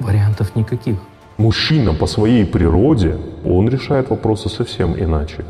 вариантов 0.00 0.54
никаких. 0.54 0.98
Мужчина 1.38 1.94
по 1.94 2.06
своей 2.06 2.44
природе, 2.44 3.16
он 3.44 3.68
решает 3.68 4.10
вопросы 4.10 4.48
совсем 4.48 4.94
иначе. 4.98 5.44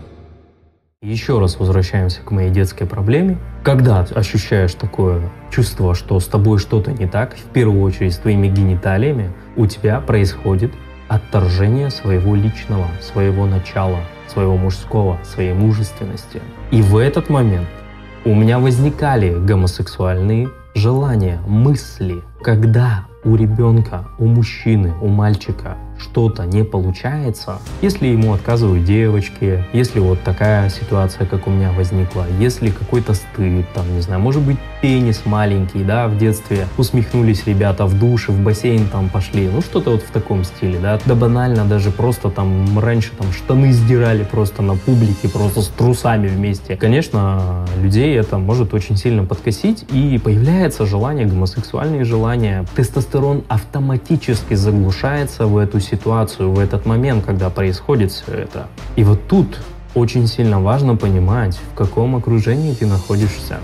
Еще 1.03 1.39
раз 1.39 1.59
возвращаемся 1.59 2.23
к 2.23 2.31
моей 2.31 2.51
детской 2.51 2.87
проблеме. 2.87 3.39
Когда 3.63 4.01
ощущаешь 4.01 4.75
такое 4.75 5.31
чувство, 5.51 5.95
что 5.95 6.19
с 6.19 6.27
тобой 6.27 6.59
что-то 6.59 6.93
не 6.93 7.07
так, 7.07 7.37
в 7.37 7.53
первую 7.53 7.83
очередь 7.83 8.15
с 8.15 8.19
твоими 8.19 8.49
гениталиями, 8.49 9.33
у 9.57 9.67
тебя 9.67 10.01
происходит 10.01 10.73
отторжение 11.09 11.91
своего 11.91 12.35
личного, 12.35 12.87
своего 13.01 13.47
начала– 13.47 14.01
своего 14.29 14.57
мужского, 14.57 15.19
своей 15.25 15.53
мужественности. 15.53 16.41
И 16.71 16.83
в 16.83 16.97
этот 16.97 17.29
момент 17.29 17.69
у 18.25 18.35
меня 18.35 18.59
возникали 18.59 19.35
гомосексуальные 19.35 20.49
желания, 20.75 21.41
мысли. 21.47 22.23
Когда 22.43 23.07
у 23.27 23.35
ребенка, 23.35 24.05
у 24.19 24.27
мужчины, 24.27 24.95
у 25.03 25.09
мальчика 25.09 25.77
что-то 25.99 26.45
не 26.45 26.65
получается, 26.65 27.59
если 27.83 28.07
ему 28.07 28.33
отказывают 28.35 28.85
девочки, 28.85 29.65
если 29.73 30.01
вот 30.01 30.21
такая 30.23 30.69
ситуация, 30.71 31.27
как 31.27 31.47
у 31.47 31.51
меня 31.51 31.73
возникла, 31.73 32.27
если 32.39 32.71
какой-то 32.71 33.15
стыд, 33.15 33.67
там, 33.75 33.95
не 33.95 34.01
знаю, 34.01 34.21
может 34.21 34.43
быть, 34.43 34.59
пенис 34.83 35.23
маленький, 35.25 35.85
да, 35.85 36.07
в 36.09 36.19
детстве 36.19 36.67
усмехнулись 36.79 37.47
ребята 37.47 37.87
в 37.87 37.99
душе, 37.99 38.33
в 38.33 38.41
бассейн 38.43 38.89
там 38.89 39.09
пошли, 39.09 39.49
ну, 39.49 39.61
что-то 39.61 39.91
вот 39.93 40.03
в 40.03 40.11
таком 40.11 40.45
стиле, 40.45 40.79
да, 40.79 40.99
да 41.05 41.15
банально 41.15 41.65
даже 41.65 41.91
просто 41.91 42.31
там 42.31 42.79
раньше 42.79 43.13
там 43.17 43.33
штаны 43.33 43.73
сдирали 43.73 44.25
просто 44.25 44.63
на 44.63 44.77
публике, 44.77 45.29
просто 45.29 45.63
с 45.63 45.69
трусами 45.69 46.29
вместе. 46.29 46.77
Конечно, 46.77 47.67
людей 47.81 48.17
это 48.19 48.39
может 48.39 48.75
очень 48.75 48.97
сильно 48.97 49.25
подкосить, 49.25 49.85
и 49.93 50.21
появляется 50.23 50.87
желание, 50.87 51.27
гомосексуальные 51.27 52.05
желания, 52.05 52.65
тестостерон 52.75 53.45
автоматически 53.49 54.55
заглушается 54.55 55.47
в 55.47 55.57
эту 55.57 55.81
ситуацию, 55.87 56.53
в 56.53 56.59
этот 56.59 56.87
момент, 56.87 57.25
когда 57.25 57.51
происходит 57.51 58.13
все 58.13 58.33
это. 58.33 58.67
И 58.97 59.05
вот 59.05 59.27
тут 59.29 59.59
очень 59.95 60.27
сильно 60.27 60.61
важно 60.61 60.97
понимать, 60.97 61.59
в 61.73 61.75
каком 61.75 62.17
окружении 62.17 62.75
ты 62.75 62.87
находишься. 62.87 63.59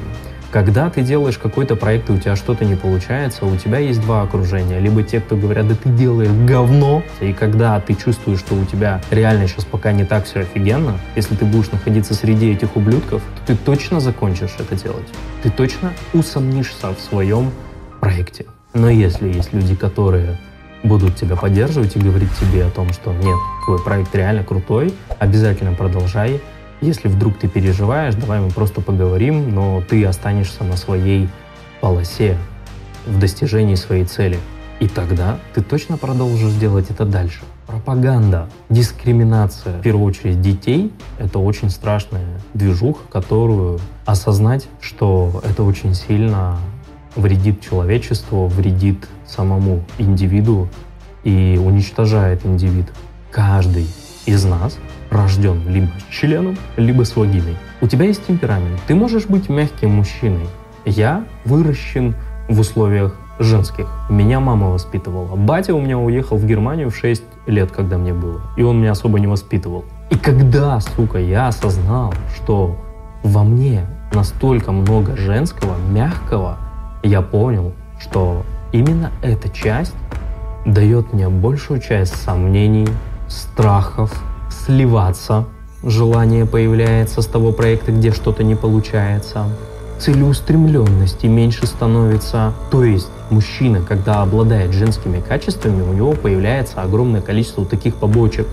Когда 0.51 0.91
ты 0.91 1.01
делаешь 1.01 1.39
какой-то 1.39 1.77
проект, 1.77 2.11
и 2.11 2.13
у 2.13 2.19
тебя 2.19 2.37
что-то 2.37 2.67
не 2.67 2.75
получается, 2.75 3.47
у 3.47 3.57
тебя 3.57 3.79
есть 3.79 4.03
два 4.03 4.21
окружения. 4.21 4.79
Либо 4.81 5.03
те, 5.03 5.21
кто 5.21 5.35
говорят, 5.35 5.67
да 5.67 5.75
ты 5.75 5.89
делаешь 5.89 6.31
говно. 6.47 7.03
И 7.23 7.33
когда 7.33 7.81
ты 7.81 7.95
чувствуешь, 7.95 8.41
что 8.41 8.55
у 8.55 8.65
тебя 8.67 9.01
реально 9.11 9.49
сейчас 9.49 9.65
пока 9.65 9.93
не 9.93 10.05
так 10.05 10.27
все 10.27 10.41
офигенно, 10.41 10.99
если 11.17 11.35
ты 11.37 11.47
будешь 11.47 11.71
находиться 11.71 12.13
среди 12.13 12.51
этих 12.53 12.77
ублюдков, 12.77 13.23
то 13.23 13.47
ты 13.47 13.57
точно 13.57 13.99
закончишь 14.01 14.55
это 14.59 14.75
делать. 14.77 15.09
Ты 15.43 15.49
точно 15.49 15.95
усомнишься 16.13 16.95
в 16.95 17.01
своем 17.01 17.51
проекте. 18.01 18.45
Но 18.75 18.91
если 18.91 19.29
есть 19.29 19.55
люди, 19.55 19.75
которые 19.75 20.39
будут 20.83 21.17
тебя 21.17 21.37
поддерживать 21.37 21.97
и 21.97 21.99
говорить 21.99 22.31
тебе 22.39 22.65
о 22.65 22.71
том, 22.71 22.93
что 22.93 23.13
нет, 23.13 23.39
твой 23.65 23.83
проект 23.83 24.15
реально 24.15 24.45
крутой, 24.45 24.95
обязательно 25.19 25.73
продолжай. 25.73 26.41
Если 26.81 27.09
вдруг 27.09 27.39
ты 27.39 27.49
переживаешь, 27.49 28.15
давай 28.15 28.41
мы 28.41 28.51
просто 28.51 28.81
поговорим, 28.81 29.55
но 29.55 29.83
ты 29.89 30.05
останешься 30.05 30.65
на 30.65 30.77
своей 30.77 31.29
полосе 31.81 32.37
в 33.07 33.19
достижении 33.19 33.77
своей 33.77 34.05
цели. 34.05 34.39
И 34.81 34.89
тогда 34.89 35.39
ты 35.55 35.63
точно 35.63 35.97
продолжишь 35.97 36.55
делать 36.55 36.91
это 36.91 37.05
дальше. 37.05 37.43
Пропаганда, 37.69 38.49
дискриминация, 38.69 39.79
в 39.79 39.83
первую 39.83 40.07
очередь 40.07 40.41
детей, 40.41 40.93
это 41.19 41.39
очень 41.39 41.71
страшная 41.71 42.27
движуха, 42.53 43.01
которую 43.09 43.79
осознать, 44.05 44.67
что 44.81 45.41
это 45.45 45.63
очень 45.63 45.95
сильно 45.95 46.59
вредит 47.17 47.61
человечеству, 47.61 48.47
вредит 48.47 49.09
самому 49.27 49.83
индивиду 49.99 50.69
и 51.25 51.61
уничтожает 51.63 52.45
индивид. 52.45 52.87
Каждый 53.31 53.87
из 54.27 54.45
нас 54.45 54.79
рожден 55.11 55.63
либо 55.69 55.91
членом, 56.11 56.57
либо 56.77 57.05
с 57.05 57.17
вагиной. 57.17 57.57
У 57.81 57.87
тебя 57.87 58.07
есть 58.07 58.27
темперамент. 58.27 58.81
Ты 58.87 58.95
можешь 58.95 59.27
быть 59.27 59.49
мягким 59.49 59.91
мужчиной. 59.91 60.47
Я 60.85 61.25
выращен 61.45 62.15
в 62.49 62.61
условиях 62.61 63.17
женских. 63.39 63.89
Меня 64.09 64.41
мама 64.41 64.71
воспитывала. 64.71 65.37
Батя 65.37 65.75
у 65.75 65.81
меня 65.81 65.99
уехал 65.99 66.37
в 66.37 66.47
Германию 66.47 66.91
в 66.91 66.97
6 66.97 67.23
лет, 67.47 67.71
когда 67.71 67.99
мне 67.99 68.13
было. 68.15 68.43
И 68.57 68.63
он 68.63 68.81
меня 68.81 68.93
особо 68.93 69.19
не 69.19 69.27
воспитывал. 69.27 69.85
И 70.11 70.17
когда, 70.17 70.79
сука, 70.81 71.19
я 71.19 71.49
осознал, 71.49 72.15
что 72.37 72.77
во 73.23 73.45
мне 73.45 73.87
настолько 74.13 74.73
много 74.73 75.17
женского, 75.17 75.77
мягкого, 75.91 76.59
я 77.03 77.23
понял, 77.23 77.73
что 78.01 78.43
именно 78.73 79.11
эта 79.23 79.49
часть 79.49 79.95
дает 80.65 81.13
мне 81.13 81.29
большую 81.29 81.81
часть 81.81 82.15
сомнений, 82.23 82.89
страхов, 83.29 84.13
сливаться, 84.51 85.47
желание 85.83 86.47
появляется 86.47 87.23
с 87.23 87.27
того 87.27 87.53
проекта, 87.53 87.93
где 87.93 88.13
что-то 88.13 88.45
не 88.45 88.55
получается, 88.55 89.47
целеустремленности 89.99 91.27
меньше 91.27 91.67
становится. 91.67 92.53
То 92.71 92.85
есть 92.85 93.09
мужчина, 93.31 93.83
когда 93.83 94.23
обладает 94.23 94.73
женскими 94.73 95.21
качествами, 95.21 95.83
у 95.83 95.93
него 95.93 96.13
появляется 96.13 96.83
огромное 96.83 97.21
количество 97.21 97.65
таких 97.65 97.97
побочек, 97.97 98.47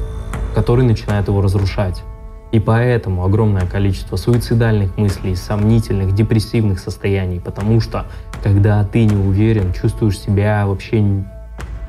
которые 0.56 0.88
начинают 0.88 1.28
его 1.28 1.42
разрушать. 1.42 2.04
И 2.52 2.60
поэтому 2.60 3.24
огромное 3.24 3.68
количество 3.68 4.16
суицидальных 4.16 4.98
мыслей, 4.98 5.36
сомнительных, 5.36 6.16
депрессивных 6.16 6.80
состояний, 6.80 7.40
потому 7.40 7.80
что 7.80 8.06
когда 8.44 8.84
ты 8.84 9.06
не 9.06 9.16
уверен, 9.16 9.74
чувствуешь 9.74 10.18
себя 10.18 10.66
вообще 10.66 11.24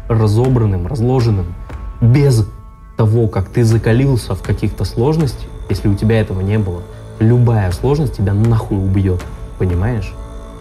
разобранным, 0.09 0.87
разложенным, 0.87 1.55
без 2.00 2.47
того, 2.97 3.29
как 3.29 3.49
ты 3.49 3.64
закалился 3.64 4.35
в 4.35 4.43
каких-то 4.43 4.85
сложностях, 4.85 5.49
если 5.71 5.88
у 5.88 5.95
тебя 5.95 6.21
этого 6.21 6.40
не 6.40 6.59
было, 6.59 6.83
любая 7.21 7.71
сложность 7.73 8.17
тебя 8.17 8.35
нахуй 8.35 8.76
убьет, 8.76 9.25
понимаешь? 9.59 10.12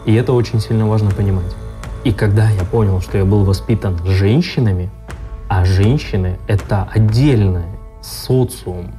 И 0.06 0.14
это 0.14 0.32
очень 0.34 0.62
сильно 0.62 0.88
важно 0.88 1.12
понимать. 1.12 1.54
И 2.06 2.14
когда 2.14 2.50
я 2.50 2.64
понял, 2.64 3.02
что 3.02 3.18
я 3.18 3.26
был 3.26 3.44
воспитан 3.44 3.98
женщинами, 4.06 4.90
а 5.50 5.66
женщины— 5.66 6.38
это 6.48 6.88
отдельное 6.94 7.68
социум, 8.02 8.92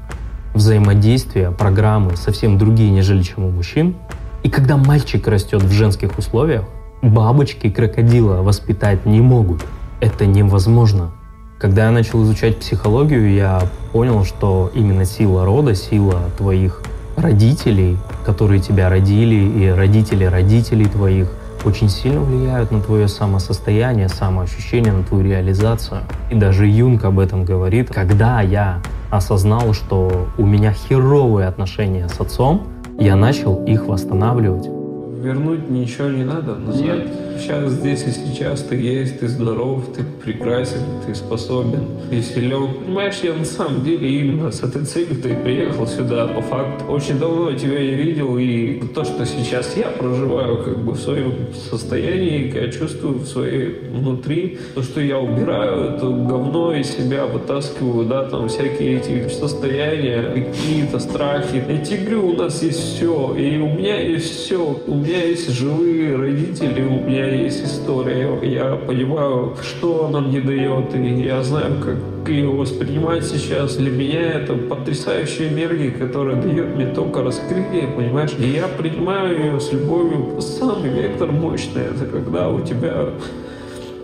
взаимодействия, 0.55 1.51
программы 1.51 2.17
совсем 2.17 2.59
другие, 2.59 2.91
нежели 2.91 3.23
чем 3.23 3.45
у 3.45 3.51
мужчин. 3.51 3.95
И 4.43 4.51
когда 4.51 4.77
мальчик 4.77 5.27
растет 5.29 5.63
в 5.63 5.71
женских 5.71 6.19
условиях, 6.19 6.65
бабочки 7.03 7.71
крокодила 7.71 8.43
воспитать 8.43 9.07
не 9.07 9.21
могут. 9.21 9.65
Это 10.01 10.27
невозможно. 10.27 11.11
Когда 11.59 11.87
я 11.87 11.91
начал 11.91 12.23
изучать 12.25 12.59
психологию, 12.59 13.35
я 13.35 13.63
понял, 13.93 14.25
что 14.25 14.71
именно 14.75 15.05
сила 15.05 15.45
рода, 15.45 15.75
сила 15.75 16.31
твоих 16.39 16.83
родителей, 17.17 17.99
которые 18.25 18.61
тебя 18.61 18.89
родили, 18.89 19.35
и 19.35 19.69
родители 19.69 20.25
родителей 20.25 20.87
твоих, 20.87 21.31
очень 21.65 21.91
сильно 21.91 22.21
влияют 22.21 22.71
на 22.71 22.81
твое 22.81 23.09
самосостояние, 23.09 24.09
самоощущение, 24.09 24.93
на 24.93 25.03
твою 25.05 25.25
реализацию. 25.25 26.01
И 26.31 26.35
даже 26.35 26.67
Юнг 26.67 27.05
об 27.05 27.19
этом 27.19 27.45
говорит. 27.45 27.93
Когда 27.93 28.41
я 28.41 28.81
осознал, 29.11 29.73
что 29.75 30.29
у 30.39 30.47
меня 30.47 30.73
херовые 30.73 31.47
отношения 31.47 32.09
с 32.09 32.21
отцом, 32.21 32.63
я 32.99 33.17
начал 33.17 33.65
их 33.65 33.87
восстанавливать. 33.87 34.67
Вернуть 34.67 35.69
ничего 35.69 36.09
не 36.09 36.25
надо, 36.25 36.55
назад 36.55 37.30
сейчас, 37.41 37.73
здесь 37.73 38.05
и 38.07 38.11
сейчас 38.11 38.63
ты 38.63 38.77
есть, 38.77 39.21
ты 39.21 39.29
здоров, 39.29 39.85
ты 39.97 40.05
прекрасен, 40.23 40.81
ты 41.07 41.15
способен, 41.15 41.87
ты 42.11 42.23
силен. 42.23 42.75
Понимаешь, 42.85 43.21
я 43.23 43.35
на 43.35 43.45
самом 43.45 43.83
деле 43.83 44.09
именно 44.21 44.51
с 44.51 44.63
этой 44.63 44.85
целью 44.85 45.17
ты 45.23 45.35
приехал 45.35 45.87
сюда, 45.87 46.27
по 46.29 46.43
факту. 46.43 46.85
Очень 46.93 47.19
давно 47.19 47.53
тебя 47.53 47.79
не 47.79 47.95
видел, 47.95 48.37
и 48.39 48.83
то, 48.95 49.05
что 49.05 49.25
сейчас 49.27 49.77
я 49.77 49.89
проживаю 49.89 50.63
как 50.63 50.79
бы 50.79 50.93
в 50.93 50.99
своем 50.99 51.33
состоянии, 51.71 52.53
я 52.55 52.71
чувствую 52.71 53.21
в 53.21 53.27
своей 53.27 53.89
внутри, 53.91 54.59
то, 54.75 54.83
что 54.83 55.01
я 55.01 55.19
убираю, 55.19 55.95
это 55.95 56.07
говно 56.07 56.75
из 56.75 56.89
себя 56.91 57.27
вытаскиваю, 57.27 58.07
да, 58.07 58.25
там 58.25 58.49
всякие 58.49 58.99
эти 58.99 59.29
состояния, 59.29 60.23
какие-то 60.35 60.99
страхи. 60.99 61.63
Я 61.69 61.79
тебе 61.79 62.17
у 62.17 62.35
нас 62.35 62.63
есть 62.63 62.81
все, 62.81 63.35
и 63.37 63.59
у 63.59 63.69
меня 63.69 64.01
есть 64.01 64.31
все. 64.31 64.81
У 64.87 64.95
меня 64.95 65.25
есть 65.25 65.51
живые 65.51 66.17
родители, 66.17 66.83
у 66.83 67.01
меня 67.09 67.30
есть 67.31 67.65
история, 67.65 68.39
я 68.43 68.77
понимаю, 68.77 69.57
что 69.63 70.07
она 70.07 70.21
мне 70.21 70.41
дает, 70.41 70.95
и 70.95 71.23
я 71.23 71.43
знаю, 71.43 71.75
как 71.83 72.29
ее 72.29 72.49
воспринимать 72.49 73.25
сейчас. 73.25 73.77
Для 73.77 73.91
меня 73.91 74.33
это 74.33 74.55
потрясающая 74.55 75.49
энергия, 75.49 75.91
которая 75.91 76.37
дает 76.37 76.77
мне 76.77 76.87
только 76.87 77.23
раскрытие, 77.23 77.89
понимаешь? 77.89 78.33
И 78.39 78.49
я 78.49 78.69
принимаю 78.69 79.39
ее 79.39 79.61
с 79.61 79.73
любовью. 79.73 80.41
Самый 80.41 80.91
вектор 80.91 81.33
мощный, 81.33 81.83
это 81.83 82.07
когда 82.07 82.49
у 82.49 82.61
тебя 82.61 83.11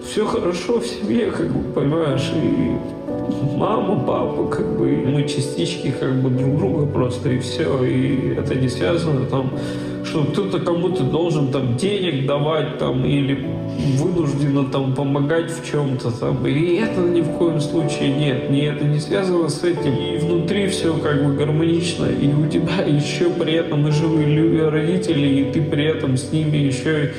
все 0.05 0.27
хорошо 0.27 0.81
в 0.81 0.87
семье, 0.87 1.31
как 1.31 1.49
бы, 1.49 1.73
понимаешь, 1.73 2.33
и 2.35 2.77
мама, 3.57 4.03
папа, 4.07 4.49
как 4.49 4.79
бы, 4.79 4.87
мы 4.87 5.29
частички, 5.29 5.93
как 5.99 6.15
бы, 6.23 6.31
друг 6.31 6.57
друга 6.57 6.87
просто, 6.87 7.31
и 7.31 7.39
все, 7.39 7.85
и 7.85 8.35
это 8.35 8.55
не 8.55 8.69
связано 8.69 9.27
там 9.27 9.51
что 10.17 10.25
кто-то 10.25 10.61
кому-то 10.61 11.03
должен 11.03 11.49
там 11.49 11.77
денег 11.77 12.27
давать 12.27 12.79
там 12.79 13.05
или 13.05 13.47
вынужденно 13.99 14.65
там 14.65 14.95
помогать 14.95 15.51
в 15.51 15.71
чем-то 15.71 16.11
там. 16.11 16.47
И 16.47 16.77
это 16.77 17.03
ни 17.03 17.21
в 17.21 17.37
коем 17.37 17.61
случае 17.61 18.15
нет. 18.15 18.49
Не 18.49 18.63
это 18.63 18.85
не 18.87 18.99
связано 18.99 19.51
с 19.51 19.63
этим. 19.63 19.95
И 19.95 20.17
внутри 20.17 20.69
все 20.69 20.95
как 20.95 21.23
бы 21.23 21.35
гармонично. 21.35 22.07
И 22.07 22.33
у 22.33 22.47
тебя 22.47 22.83
еще 22.87 23.29
при 23.29 23.55
этом 23.55 23.87
и 23.89 23.91
живые 23.91 24.71
родители, 24.71 25.27
и 25.27 25.53
ты 25.53 25.61
при 25.61 25.85
этом 25.85 26.17
с 26.17 26.33
ними 26.33 26.57
еще 26.57 27.13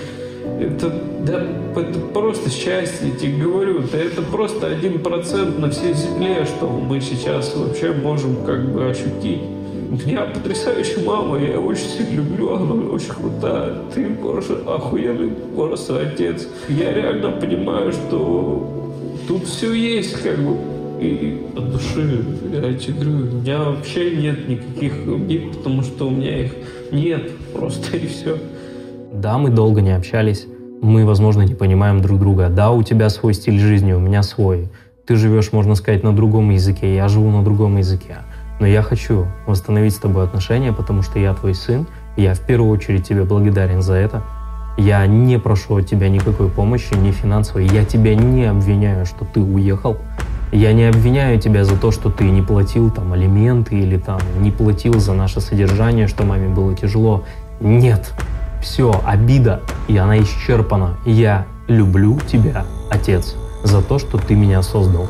это, 0.60 0.92
да, 1.20 1.46
это 1.80 2.00
просто 2.00 2.50
счастье, 2.50 3.12
тебе 3.12 3.44
говорю, 3.44 3.84
да 3.92 4.00
это 4.00 4.24
просто 4.24 4.68
один 4.68 5.04
процент 5.04 5.60
на 5.60 5.70
всей 5.70 5.94
земле, 5.94 6.46
что 6.46 6.68
мы 6.68 7.00
сейчас 7.00 7.56
вообще 7.56 7.92
можем 7.92 8.38
как 8.44 8.74
бы 8.74 8.90
ощутить. 8.90 9.57
Меня 9.89 10.23
потрясающая 10.23 11.04
мама, 11.04 11.38
я 11.39 11.47
ее 11.47 11.60
очень 11.60 11.88
сильно 11.88 12.17
люблю, 12.17 12.56
она 12.56 12.73
очень 12.91 13.13
крутая. 13.13 13.76
Ты 13.93 14.10
просто 14.15 14.56
охуенный 14.67 15.32
просто 15.56 16.02
отец. 16.02 16.47
Я 16.67 16.93
реально 16.93 17.32
понимаю, 17.32 17.93
что 17.93 18.93
тут 19.28 19.45
все 19.45 19.71
есть, 19.73 20.21
как 20.21 20.38
бы, 20.39 20.58
и 21.00 21.41
от 21.56 21.71
души. 21.71 22.26
Я 22.52 22.73
тебе 22.73 22.93
говорю, 22.93 23.12
у 23.12 23.41
меня 23.41 23.60
вообще 23.60 24.15
нет 24.17 24.50
никаких 24.50 24.93
обид, 25.08 25.58
потому 25.58 25.84
что 25.84 26.08
у 26.08 26.12
меня 26.12 26.45
их 26.45 26.52
нет, 26.91 27.32
просто 27.54 27.95
и 27.95 28.08
все. 28.08 28.38
Да, 29.13 29.38
мы 29.38 29.52
долго 29.52 29.80
не 29.80 29.95
общались, 29.95 30.47
мы, 30.82 31.06
возможно, 31.06 31.43
не 31.43 31.56
понимаем 31.56 32.02
друг 32.02 32.19
друга. 32.19 32.50
Да, 32.50 32.71
у 32.71 32.84
тебя 32.84 33.10
свой 33.10 33.34
стиль 33.34 33.60
жизни, 33.60 33.93
у 33.93 34.00
меня 34.00 34.21
свой. 34.21 34.67
Ты 35.06 35.15
живешь, 35.15 35.54
можно 35.54 35.76
сказать, 35.76 36.04
на 36.04 36.13
другом 36.13 36.50
языке, 36.50 36.93
я 36.93 37.08
живу 37.08 37.32
на 37.32 37.41
другом 37.41 37.78
языке. 37.78 38.17
Но 38.60 38.65
я 38.65 38.82
хочу 38.82 39.28
восстановить 39.46 39.93
с 39.93 40.00
тобой 40.00 40.24
отношения, 40.24 40.74
потому 40.74 41.02
что 41.02 41.20
я 41.20 41.34
твой 41.34 41.54
сын, 41.54 41.86
и 42.15 42.24
я 42.24 42.34
в 42.34 42.39
первую 42.39 42.72
очередь 42.72 43.08
тебе 43.08 43.24
благодарен 43.24 43.82
за 43.82 43.93
это. 43.93 44.24
Я 44.78 45.06
не 45.08 45.39
прошу 45.39 45.78
от 45.78 45.88
тебя 45.88 46.10
никакой 46.10 46.50
помощи, 46.50 46.93
ни 46.93 47.12
финансовой. 47.12 47.67
Я 47.67 47.84
тебя 47.84 48.15
не 48.15 48.46
обвиняю, 48.46 49.06
что 49.06 49.26
ты 49.26 49.39
уехал. 49.39 49.98
Я 50.52 50.72
не 50.72 50.86
обвиняю 50.86 51.39
тебя 51.39 51.65
за 51.65 51.76
то, 51.76 51.91
что 51.91 52.10
ты 52.10 52.30
не 52.30 52.41
платил 52.41 52.89
там 52.89 53.12
алименты 53.12 53.76
или 53.76 53.98
там 53.98 54.20
не 54.39 54.52
платил 54.52 55.00
за 55.00 55.13
наше 55.13 55.41
содержание, 55.41 56.08
что 56.08 56.24
маме 56.24 56.48
было 56.48 56.76
тяжело. 56.76 57.26
Нет, 57.60 58.13
все, 58.62 59.02
обида, 59.04 59.62
и 59.88 59.98
она 59.98 60.20
исчерпана. 60.22 60.98
Я 61.06 61.48
люблю 61.67 62.20
тебя, 62.32 62.65
отец, 62.89 63.36
за 63.63 63.82
то, 63.82 64.00
что 64.00 64.17
ты 64.17 64.36
меня 64.36 64.62
создал. 64.62 65.08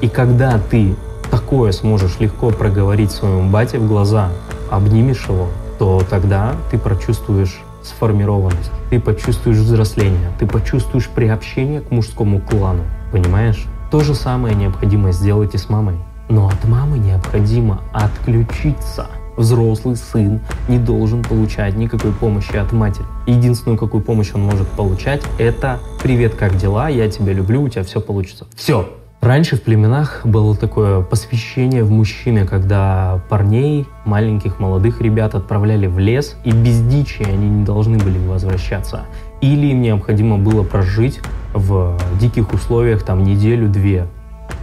И 0.00 0.08
когда 0.08 0.58
ты 0.58 0.94
такое 1.30 1.72
сможешь 1.72 2.18
легко 2.20 2.50
проговорить 2.50 3.10
своему 3.10 3.48
бате 3.50 3.78
в 3.78 3.86
глаза, 3.86 4.30
обнимешь 4.70 5.26
его, 5.28 5.48
то 5.78 6.02
тогда 6.08 6.54
ты 6.70 6.78
прочувствуешь 6.78 7.60
сформированность, 7.82 8.70
ты 8.90 9.00
почувствуешь 9.00 9.58
взросление, 9.58 10.30
ты 10.38 10.46
почувствуешь 10.46 11.08
приобщение 11.08 11.80
к 11.80 11.90
мужскому 11.90 12.40
клану, 12.40 12.82
понимаешь? 13.12 13.64
То 13.90 14.00
же 14.00 14.14
самое 14.14 14.54
необходимо 14.54 15.12
сделать 15.12 15.54
и 15.54 15.58
с 15.58 15.68
мамой. 15.68 15.96
Но 16.28 16.48
от 16.48 16.64
мамы 16.68 16.98
необходимо 16.98 17.80
отключиться. 17.92 19.06
Взрослый 19.38 19.96
сын 19.96 20.40
не 20.68 20.78
должен 20.78 21.22
получать 21.22 21.76
никакой 21.76 22.12
помощи 22.12 22.56
от 22.56 22.72
матери. 22.72 23.06
Единственную, 23.26 23.78
какую 23.78 24.02
помощь 24.02 24.32
он 24.34 24.42
может 24.42 24.66
получать, 24.68 25.22
это 25.38 25.78
«Привет, 26.02 26.34
как 26.34 26.56
дела? 26.56 26.88
Я 26.88 27.08
тебя 27.08 27.32
люблю, 27.32 27.62
у 27.62 27.68
тебя 27.68 27.84
все 27.84 28.00
получится». 28.00 28.46
Все, 28.56 28.90
Раньше 29.20 29.56
в 29.56 29.62
племенах 29.62 30.20
было 30.24 30.56
такое 30.56 31.00
посвящение 31.00 31.82
в 31.82 31.90
мужчины, 31.90 32.46
когда 32.46 33.20
парней, 33.28 33.88
маленьких 34.04 34.60
молодых 34.60 35.00
ребят 35.00 35.34
отправляли 35.34 35.88
в 35.88 35.98
лес, 35.98 36.36
и 36.44 36.52
без 36.52 36.80
дичи 36.80 37.24
они 37.24 37.48
не 37.48 37.64
должны 37.64 37.98
были 37.98 38.16
возвращаться. 38.16 39.06
Или 39.40 39.72
им 39.72 39.82
необходимо 39.82 40.38
было 40.38 40.62
прожить 40.62 41.18
в 41.52 41.98
диких 42.20 42.52
условиях 42.52 43.02
там 43.02 43.24
неделю-две. 43.24 44.06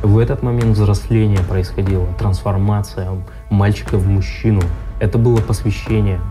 В 0.02 0.18
этот 0.18 0.42
момент 0.42 0.78
взросление 0.78 1.40
происходило, 1.40 2.08
трансформация 2.18 3.10
мальчика 3.50 3.98
в 3.98 4.08
мужчину. 4.08 4.62
Это 5.02 5.18
было 5.18 5.42
посвящение. 5.42 6.22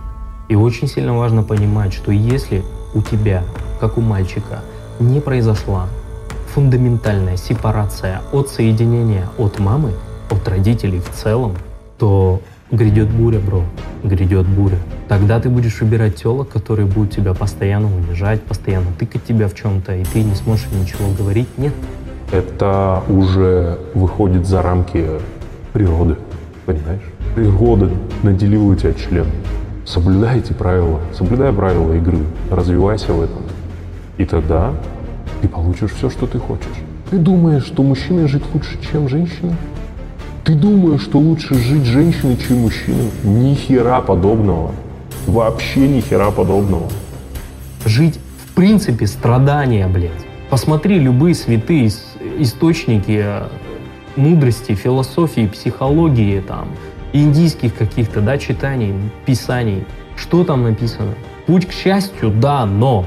И 0.48 0.54
очень 0.54 0.88
сильно 0.88 1.16
важно 1.16 1.42
понимать, 1.42 1.92
что 1.92 2.10
если 2.10 2.64
у 2.94 3.02
тебя, 3.02 3.44
как 3.80 3.98
у 3.98 4.00
мальчика, 4.00 4.62
не 4.98 5.20
произошла 5.20 5.88
фундаментальная 6.54 7.36
сепарация 7.36 8.20
от 8.32 8.48
соединения 8.48 9.28
от 9.38 9.58
мамы, 9.58 9.90
от 10.30 10.46
родителей 10.48 11.00
в 11.00 11.10
целом, 11.10 11.56
то 11.98 12.40
грядет 12.70 13.10
буря, 13.10 13.40
бро, 13.40 13.64
грядет 14.04 14.46
буря. 14.46 14.78
Тогда 15.08 15.40
ты 15.40 15.48
будешь 15.48 15.80
выбирать 15.80 16.14
телок, 16.14 16.50
которые 16.50 16.86
будут 16.86 17.10
тебя 17.10 17.34
постоянно 17.34 17.88
унижать, 17.88 18.40
постоянно 18.42 18.86
тыкать 18.96 19.24
тебя 19.24 19.48
в 19.48 19.56
чем-то, 19.56 19.96
и 19.96 20.04
ты 20.04 20.22
не 20.22 20.36
сможешь 20.36 20.68
ничего 20.72 21.12
говорить. 21.18 21.48
Нет, 21.58 21.74
это 22.30 23.02
уже 23.08 23.80
выходит 23.94 24.46
за 24.46 24.62
рамки 24.62 25.08
природы, 25.72 26.16
понимаешь? 26.66 27.02
Природа 27.34 27.90
наделила 28.22 28.76
тебя 28.76 28.94
членом. 28.94 29.32
Соблюдай 29.84 30.38
эти 30.38 30.52
правила, 30.52 31.00
соблюдай 31.12 31.52
правила 31.52 31.94
игры, 31.94 32.18
развивайся 32.48 33.12
в 33.12 33.20
этом. 33.22 33.42
И 34.18 34.24
тогда 34.24 34.72
ты 35.44 35.48
получишь 35.48 35.90
все, 35.90 36.08
что 36.08 36.26
ты 36.26 36.38
хочешь. 36.38 36.78
Ты 37.10 37.18
думаешь, 37.18 37.66
что 37.66 37.82
мужчина 37.82 38.26
жить 38.26 38.44
лучше, 38.54 38.78
чем 38.90 39.10
женщина? 39.10 39.54
Ты 40.42 40.54
думаешь, 40.54 41.02
что 41.02 41.18
лучше 41.18 41.54
жить 41.54 41.84
женщиной, 41.84 42.38
чем 42.38 42.60
мужчиной? 42.60 43.10
Ни 43.24 43.54
хера 43.54 44.00
подобного. 44.00 44.72
Вообще 45.26 45.86
ни 45.86 46.00
хера 46.00 46.30
подобного. 46.30 46.88
Жить 47.84 48.18
в 48.42 48.54
принципе 48.54 49.06
страдания, 49.06 49.86
блядь. 49.86 50.12
Посмотри 50.48 50.98
любые 50.98 51.34
святые 51.34 51.90
источники 52.38 53.20
э, 53.22 53.48
мудрости, 54.16 54.74
философии, 54.74 55.46
психологии, 55.46 56.40
там, 56.40 56.68
индийских 57.12 57.74
каких-то, 57.74 58.22
да, 58.22 58.38
читаний, 58.38 58.94
писаний. 59.26 59.84
Что 60.16 60.42
там 60.42 60.62
написано? 60.62 61.14
Путь 61.46 61.66
к 61.66 61.72
счастью, 61.72 62.30
да, 62.30 62.64
но 62.64 63.04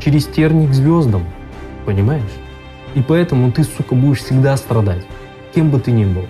через 0.00 0.26
терник 0.26 0.72
звездам, 0.72 1.22
понимаешь? 1.84 2.22
И 2.94 3.02
поэтому 3.02 3.52
ты, 3.52 3.64
сука, 3.64 3.94
будешь 3.94 4.18
всегда 4.18 4.56
страдать, 4.56 5.04
кем 5.54 5.70
бы 5.70 5.78
ты 5.78 5.92
ни 5.92 6.04
был. 6.04 6.26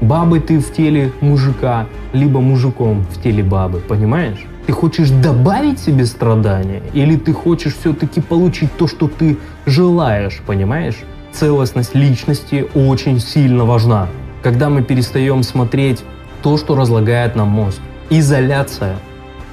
Бабой 0.00 0.40
ты 0.40 0.58
в 0.58 0.72
теле 0.72 1.12
мужика, 1.20 1.86
либо 2.12 2.40
мужиком 2.40 3.04
в 3.10 3.22
теле 3.22 3.42
бабы, 3.42 3.80
понимаешь? 3.80 4.46
Ты 4.66 4.72
хочешь 4.72 5.10
добавить 5.10 5.78
себе 5.78 6.06
страдания, 6.06 6.82
или 6.92 7.16
ты 7.16 7.32
хочешь 7.32 7.74
все-таки 7.74 8.20
получить 8.20 8.74
то, 8.76 8.86
что 8.86 9.08
ты 9.08 9.36
желаешь, 9.66 10.40
понимаешь? 10.46 10.96
Целостность 11.32 11.94
личности 11.94 12.66
очень 12.74 13.20
сильно 13.20 13.64
важна. 13.64 14.08
Когда 14.42 14.70
мы 14.70 14.82
перестаем 14.82 15.42
смотреть 15.42 16.02
то, 16.42 16.56
что 16.56 16.74
разлагает 16.74 17.36
нам 17.36 17.48
мозг. 17.48 17.80
Изоляция 18.08 18.96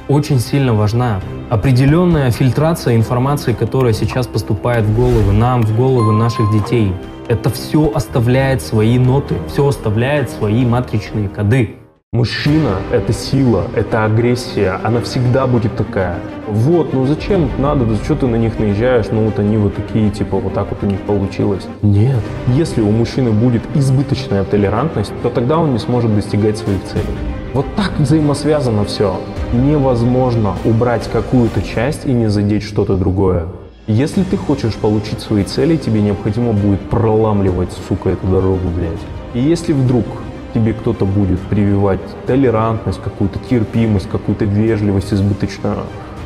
очень 0.07 0.39
сильно 0.39 0.73
важна. 0.73 1.19
Определенная 1.49 2.31
фильтрация 2.31 2.95
информации, 2.95 3.53
которая 3.53 3.93
сейчас 3.93 4.27
поступает 4.27 4.85
в 4.85 4.95
головы 4.95 5.33
нам, 5.33 5.63
в 5.63 5.75
головы 5.75 6.13
наших 6.13 6.51
детей. 6.51 6.93
Это 7.27 7.49
все 7.49 7.91
оставляет 7.93 8.61
свои 8.61 8.97
ноты, 8.97 9.35
все 9.47 9.67
оставляет 9.67 10.29
свои 10.29 10.65
матричные 10.65 11.27
коды. 11.27 11.75
Мужчина— 12.13 12.77
это 12.91 13.11
сила, 13.11 13.65
это 13.75 14.05
агрессия, 14.05 14.79
она 14.81 15.01
всегда 15.01 15.45
будет 15.45 15.75
такая. 15.75 16.15
Вот, 16.47 16.93
ну 16.93 17.05
зачем 17.05 17.49
надо, 17.57 17.83
да 17.83 17.95
что 17.95 18.15
ты 18.15 18.27
на 18.27 18.37
них 18.37 18.57
наезжаешь, 18.59 19.07
ну 19.11 19.25
вот 19.25 19.37
они 19.39 19.57
вот 19.57 19.75
такие, 19.75 20.09
типа 20.09 20.37
вот 20.37 20.53
так 20.53 20.69
вот 20.69 20.81
у 20.83 20.85
них 20.85 21.01
получилось. 21.01 21.67
Нет, 21.81 22.23
если 22.47 22.79
у 22.81 22.91
мужчины 22.91 23.31
будет 23.31 23.63
избыточная 23.75 24.45
толерантность, 24.45 25.11
то 25.21 25.29
тогда 25.29 25.57
он 25.57 25.73
не 25.73 25.79
сможет 25.79 26.15
достигать 26.15 26.57
своих 26.57 26.81
целей. 26.85 27.03
Вот 27.53 27.65
так 27.75 27.93
взаимосвязано 27.99 28.85
все. 28.85 29.19
Невозможно 29.53 30.55
убрать 30.65 31.09
какую-то 31.11 31.61
часть 31.61 32.05
и 32.05 32.11
не 32.11 32.29
задеть 32.29 32.63
что-то 32.63 32.95
другое. 32.97 33.47
Если 33.87 34.23
ты 34.23 34.35
хочешь 34.35 34.75
получить 34.75 35.21
свои 35.21 35.43
цели, 35.43 35.77
тебе 35.77 36.01
необходимо 36.01 36.51
будет 36.51 36.81
проламливать, 36.89 37.69
сука, 37.87 38.09
эту 38.09 38.27
дорогу, 38.27 38.67
блядь. 38.75 38.99
И 39.33 39.39
если 39.39 39.71
вдруг 39.71 40.05
тебе 40.53 40.73
кто-то 40.73 41.05
будет 41.05 41.39
прививать 41.39 42.01
толерантность, 42.25 43.01
какую-то 43.01 43.39
терпимость, 43.49 44.09
какую-то 44.09 44.45
вежливость 44.45 45.13
избыточную, 45.13 45.77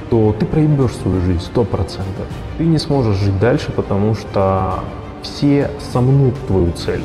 то 0.09 0.35
ты 0.37 0.45
проебешь 0.45 0.95
свою 0.95 1.21
жизнь 1.21 1.41
сто 1.41 1.63
процентов. 1.63 2.25
Ты 2.57 2.65
не 2.65 2.79
сможешь 2.79 3.17
жить 3.17 3.39
дальше, 3.39 3.71
потому 3.71 4.15
что 4.15 4.79
все 5.21 5.69
сомнут 5.93 6.33
твою 6.47 6.71
цель, 6.71 7.03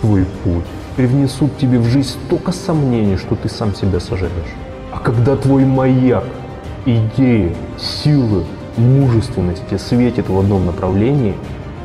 твой 0.00 0.26
путь, 0.42 0.64
привнесут 0.96 1.56
тебе 1.58 1.78
в 1.78 1.84
жизнь 1.84 2.08
столько 2.08 2.52
сомнений, 2.52 3.16
что 3.16 3.34
ты 3.34 3.48
сам 3.48 3.74
себя 3.74 4.00
сожалеешь. 4.00 4.54
А 4.92 4.98
когда 4.98 5.36
твой 5.36 5.64
маяк, 5.64 6.24
идеи, 6.86 7.54
силы, 7.78 8.44
мужественности 8.76 9.76
светит 9.76 10.28
в 10.28 10.38
одном 10.38 10.66
направлении, 10.66 11.34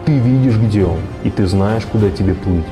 ты 0.06 0.18
видишь, 0.18 0.58
где 0.58 0.86
он, 0.86 1.00
и 1.24 1.30
ты 1.30 1.48
знаешь, 1.48 1.86
куда 1.86 2.10
тебе 2.10 2.34
плыть. 2.34 2.66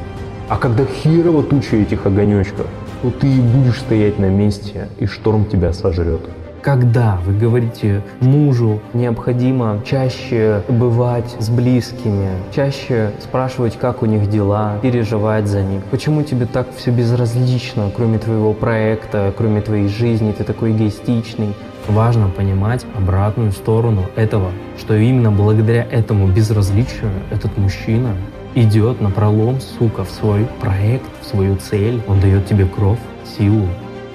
А 0.49 0.57
когда 0.57 0.85
херово 0.85 1.43
туча 1.43 1.75
этих 1.75 2.05
огонечков, 2.05 2.67
то 3.01 3.11
ты 3.11 3.27
и 3.27 3.39
будешь 3.39 3.79
стоять 3.79 4.17
на 4.17 4.29
месте, 4.29 4.89
и 4.97 5.05
шторм 5.05 5.45
тебя 5.45 5.73
сожрет. 5.73 6.21
Когда 6.67 7.17
вы 7.25 7.31
говорите 7.31 8.01
мужу 8.19 8.81
необходимо 8.93 9.81
чаще 9.85 10.63
бывать 10.67 11.33
с 11.39 11.47
близкими, 11.47 12.27
чаще 12.53 13.13
спрашивать, 13.21 13.77
как 13.77 14.03
у 14.03 14.05
них 14.05 14.29
дела, 14.29 14.77
переживать 14.81 15.47
за 15.47 15.61
них. 15.61 15.81
Почему 15.85 16.23
тебе 16.23 16.45
так 16.45 16.67
все 16.75 16.91
безразлично, 16.91 17.89
кроме 17.95 18.19
твоего 18.19 18.51
проекта, 18.51 19.33
кроме 19.37 19.61
твоей 19.61 19.87
жизни, 19.87 20.33
ты 20.33 20.43
такой 20.43 20.73
эгоистичный? 20.73 21.55
Важно 21.87 22.27
понимать 22.27 22.85
обратную 22.97 23.53
сторону 23.53 24.03
этого, 24.17 24.51
что 24.77 24.93
именно 24.93 25.31
благодаря 25.31 25.87
этому 25.89 26.27
безразличию 26.27 27.11
этот 27.31 27.57
мужчина 27.57 28.09
идет 28.55 28.99
на 28.99 29.09
пролом, 29.09 29.61
сука, 29.61 30.03
в 30.03 30.09
свой 30.09 30.45
проект, 30.59 31.07
в 31.21 31.27
свою 31.27 31.55
цель. 31.55 32.01
Он 32.09 32.19
дает 32.19 32.45
тебе 32.45 32.65
кровь, 32.65 32.99
силу, 33.37 33.69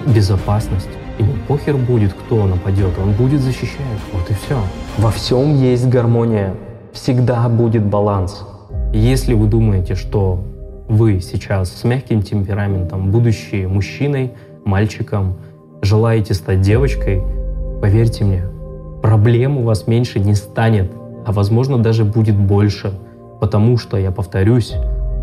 безопасность. 0.05 0.89
Ему 1.19 1.33
похер 1.47 1.77
будет, 1.77 2.13
кто 2.13 2.45
нападет, 2.45 2.91
он 3.01 3.13
будет 3.13 3.41
защищать. 3.41 3.79
Вот 4.11 4.29
и 4.29 4.33
все. 4.33 4.59
Во 4.97 5.11
всем 5.11 5.55
есть 5.55 5.87
гармония. 5.87 6.55
Всегда 6.91 7.47
будет 7.49 7.85
баланс. 7.85 8.45
Если 8.93 9.33
вы 9.33 9.47
думаете, 9.47 9.95
что 9.95 10.43
вы 10.87 11.19
сейчас 11.19 11.71
с 11.71 11.83
мягким 11.83 12.21
темпераментом, 12.21 13.11
будущий 13.11 13.65
мужчиной, 13.65 14.33
мальчиком, 14.65 15.37
желаете 15.81 16.33
стать 16.33 16.61
девочкой, 16.61 17.21
поверьте 17.81 18.23
мне, 18.23 18.43
проблем 19.01 19.57
у 19.57 19.63
вас 19.63 19.87
меньше 19.87 20.19
не 20.19 20.35
станет, 20.35 20.91
а 21.25 21.31
возможно 21.31 21.77
даже 21.77 22.05
будет 22.05 22.35
больше. 22.35 22.93
Потому 23.39 23.77
что, 23.77 23.97
я 23.97 24.11
повторюсь, 24.11 24.73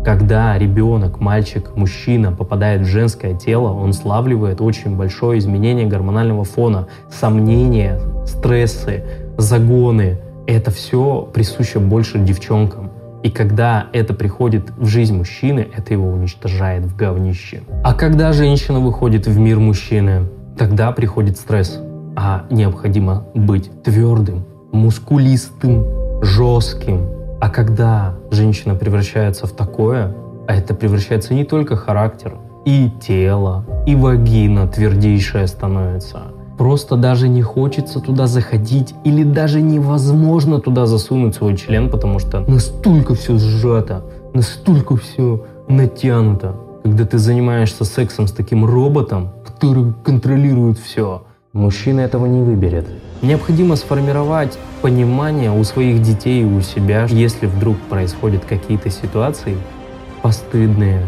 когда 0.03 0.57
ребенок, 0.57 1.19
мальчик, 1.19 1.75
мужчина 1.75 2.31
попадает 2.31 2.81
в 2.81 2.85
женское 2.85 3.35
тело, 3.35 3.71
он 3.71 3.93
славливает 3.93 4.59
очень 4.59 4.95
большое 4.95 5.37
изменение 5.37 5.85
гормонального 5.85 6.43
фона, 6.43 6.87
сомнения, 7.09 7.99
стрессы, 8.25 9.03
загоны. 9.37 10.19
Это 10.47 10.71
все 10.71 11.29
присуще 11.31 11.79
больше 11.79 12.17
девчонкам. 12.17 12.91
И 13.21 13.29
когда 13.29 13.87
это 13.93 14.15
приходит 14.15 14.71
в 14.75 14.87
жизнь 14.87 15.15
мужчины, 15.15 15.67
это 15.75 15.93
его 15.93 16.09
уничтожает 16.09 16.85
в 16.85 16.95
говнище. 16.95 17.61
А 17.83 17.93
когда 17.93 18.33
женщина 18.33 18.79
выходит 18.79 19.27
в 19.27 19.37
мир 19.37 19.59
мужчины, 19.59 20.23
тогда 20.57 20.91
приходит 20.91 21.37
стресс. 21.37 21.79
А 22.15 22.45
необходимо 22.49 23.27
быть 23.35 23.69
твердым, 23.83 24.45
мускулистым, 24.71 25.85
жестким, 26.23 27.20
а 27.41 27.49
когда 27.49 28.13
женщина 28.29 28.75
превращается 28.75 29.47
в 29.47 29.51
такое, 29.51 30.13
а 30.47 30.55
это 30.55 30.75
превращается 30.75 31.33
не 31.33 31.43
только 31.43 31.75
характер, 31.75 32.35
и 32.65 32.91
тело, 33.01 33.65
и 33.87 33.95
вагина 33.95 34.67
твердейшая 34.67 35.47
становится. 35.47 36.21
Просто 36.59 36.95
даже 36.95 37.27
не 37.27 37.41
хочется 37.41 37.99
туда 37.99 38.27
заходить 38.27 38.93
или 39.03 39.23
даже 39.23 39.59
невозможно 39.59 40.59
туда 40.59 40.85
засунуть 40.85 41.33
свой 41.33 41.57
член, 41.57 41.89
потому 41.89 42.19
что 42.19 42.41
настолько 42.41 43.15
все 43.15 43.35
сжато, 43.39 44.05
настолько 44.35 44.95
все 44.95 45.43
натянуто. 45.67 46.55
Когда 46.83 47.05
ты 47.05 47.17
занимаешься 47.17 47.85
сексом 47.85 48.27
с 48.27 48.31
таким 48.31 48.65
роботом, 48.65 49.31
который 49.43 49.93
контролирует 50.03 50.77
все, 50.77 51.23
мужчина 51.53 52.01
этого 52.01 52.25
не 52.25 52.41
выберет. 52.41 52.87
Необходимо 53.21 53.75
сформировать 53.75 54.57
понимание 54.81 55.51
у 55.51 55.63
своих 55.63 56.01
детей 56.01 56.41
и 56.41 56.45
у 56.45 56.61
себя, 56.61 57.05
если 57.09 57.45
вдруг 57.45 57.77
происходят 57.89 58.45
какие-то 58.45 58.89
ситуации 58.89 59.57
постыдные, 60.21 61.01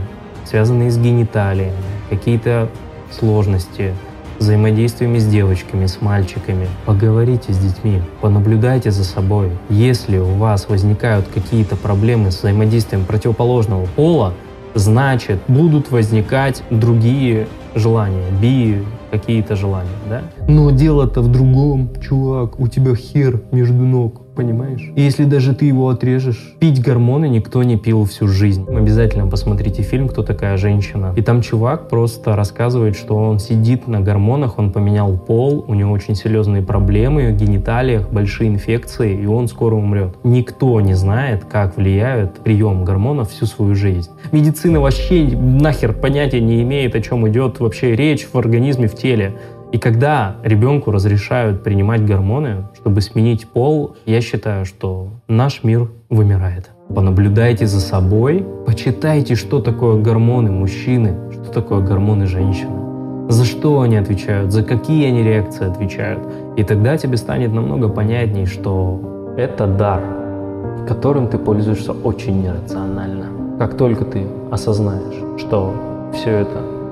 связанные 0.46 0.92
с 0.92 0.98
гениталиями, 0.98 1.74
какие-то 2.10 2.70
сложности, 3.12 3.94
взаимодействиями 4.40 5.20
с 5.20 5.28
девочками, 5.28 5.86
с 5.86 6.02
мальчиками. 6.02 6.68
Поговорите 6.86 7.54
с 7.54 7.58
детьми, 7.58 8.02
понаблюдайте 8.22 8.92
за 8.92 9.04
собой. 9.06 9.52
Если 9.70 10.18
у 10.18 10.36
вас 10.36 10.68
возникают 10.68 11.28
какие-то 11.34 11.76
проблемы 11.76 12.32
с 12.32 12.40
взаимодействием 12.40 13.06
противоположного 13.06 13.86
пола, 13.96 14.34
значит 14.74 15.40
будут 15.48 15.92
возникать 15.92 16.64
другие 16.70 17.48
желания, 17.76 18.30
би 18.42 18.84
какие-то 19.14 19.56
желания, 19.56 19.90
да? 20.10 20.24
Но 20.48 20.72
дело-то 20.72 21.22
в 21.22 21.32
другом, 21.32 21.90
чувак, 22.02 22.60
у 22.60 22.68
тебя 22.68 22.96
хер 22.96 23.42
между 23.52 23.84
ног, 23.84 24.22
понимаешь? 24.34 24.92
И 24.96 25.02
если 25.02 25.26
даже 25.26 25.54
ты 25.54 25.66
его 25.66 25.90
отрежешь, 25.90 26.56
пить 26.60 26.82
гормоны 26.82 27.30
никто 27.30 27.62
не 27.62 27.78
пил 27.78 28.06
всю 28.06 28.28
жизнь. 28.28 28.66
Обязательно 28.68 29.28
посмотрите 29.28 29.84
фильм 29.84 30.08
«Кто 30.08 30.24
такая 30.24 30.58
женщина». 30.58 31.14
И 31.16 31.22
там 31.22 31.42
чувак 31.42 31.90
просто 31.90 32.36
рассказывает, 32.36 32.96
что 32.96 33.16
он 33.16 33.38
сидит 33.38 33.88
на 33.88 34.02
гормонах, 34.02 34.58
он 34.58 34.72
поменял 34.72 35.16
пол, 35.16 35.64
у 35.68 35.76
него 35.76 35.92
очень 35.92 36.16
серьезные 36.16 36.64
проблемы 36.64 37.32
в 37.32 37.38
гениталиях, 37.38 38.10
большие 38.10 38.50
инфекции, 38.50 39.16
и 39.16 39.28
он 39.28 39.48
скоро 39.48 39.76
умрет. 39.76 40.16
Никто 40.24 40.82
не 40.82 40.96
знает, 40.96 41.46
как 41.46 41.78
влияет 41.78 42.40
прием 42.40 42.84
гормонов 42.84 43.30
всю 43.30 43.46
свою 43.46 43.76
жизнь. 43.76 44.10
Медицина 44.32 44.80
вообще 44.80 45.28
нахер 45.38 45.94
понятия 45.94 46.42
не 46.42 46.64
имеет, 46.64 46.96
о 46.96 47.02
чем 47.02 47.28
идет 47.28 47.60
вообще 47.60 47.96
речь 47.96 48.28
в 48.32 48.36
организме, 48.36 48.88
в 48.88 48.96
теле. 49.04 49.34
И 49.74 49.78
когда 49.78 50.36
ребенку 50.44 50.92
разрешают 50.92 51.64
принимать 51.64 52.06
гормоны, 52.06 52.68
чтобы 52.76 53.02
сменить 53.02 53.48
пол, 53.48 53.96
я 54.06 54.22
считаю, 54.22 54.66
что 54.66 55.10
наш 55.28 55.64
мир 55.64 55.90
вымирает. 56.10 56.70
Понаблюдайте 56.96 57.66
за 57.66 57.80
собой, 57.80 58.46
почитайте, 58.66 59.36
что 59.36 59.60
такое 59.60 60.02
гормоны 60.02 60.52
мужчины, 60.52 61.16
что 61.32 61.52
такое 61.52 61.80
гормоны 61.80 62.28
женщины, 62.28 63.30
за 63.30 63.46
что 63.46 63.82
они 63.82 63.98
отвечают, 63.98 64.52
за 64.52 64.64
какие 64.64 65.08
они 65.08 65.24
реакции 65.24 65.70
отвечают. 65.70 66.20
И 66.56 66.64
тогда 66.64 66.98
тебе 66.98 67.18
станет 67.18 67.52
намного 67.52 67.90
понятней, 67.90 68.46
что 68.46 69.36
это 69.38 69.66
дар, 69.66 70.02
которым 70.88 71.28
ты 71.28 71.38
пользуешься 71.38 71.94
очень 71.94 72.44
нерационально. 72.44 73.26
Как 73.58 73.76
только 73.76 74.06
ты 74.06 74.28
осознаешь, 74.52 75.40
что 75.40 75.74
все 76.14 76.30
это 76.30 76.83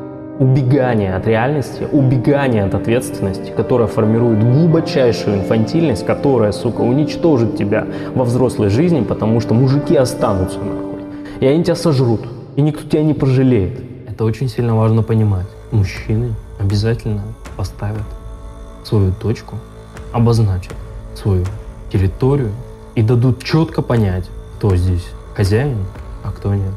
убегание 0.41 1.15
от 1.15 1.27
реальности, 1.27 1.87
убегание 1.91 2.63
от 2.63 2.73
ответственности, 2.73 3.53
которая 3.55 3.87
формирует 3.87 4.43
глубочайшую 4.43 5.37
инфантильность, 5.37 6.03
которая, 6.03 6.51
сука, 6.51 6.81
уничтожит 6.81 7.57
тебя 7.57 7.85
во 8.15 8.23
взрослой 8.23 8.69
жизни, 8.69 9.01
потому 9.01 9.39
что 9.39 9.53
мужики 9.53 9.95
останутся 9.95 10.57
нахуй. 10.57 11.01
И 11.41 11.45
они 11.45 11.63
тебя 11.63 11.75
сожрут, 11.75 12.21
и 12.55 12.61
никто 12.63 12.81
тебя 12.89 13.03
не 13.03 13.13
пожалеет. 13.13 13.81
Это 14.09 14.25
очень 14.25 14.49
сильно 14.49 14.75
важно 14.75 15.03
понимать. 15.03 15.45
Мужчины 15.69 16.33
обязательно 16.59 17.21
поставят 17.55 18.01
свою 18.83 19.11
точку, 19.11 19.57
обозначат 20.11 20.73
свою 21.13 21.45
территорию 21.93 22.49
и 22.95 23.03
дадут 23.03 23.43
четко 23.43 23.83
понять, 23.83 24.27
кто 24.57 24.75
здесь 24.75 25.05
хозяин, 25.35 25.85
а 26.23 26.31
кто 26.31 26.55
нет. 26.55 26.73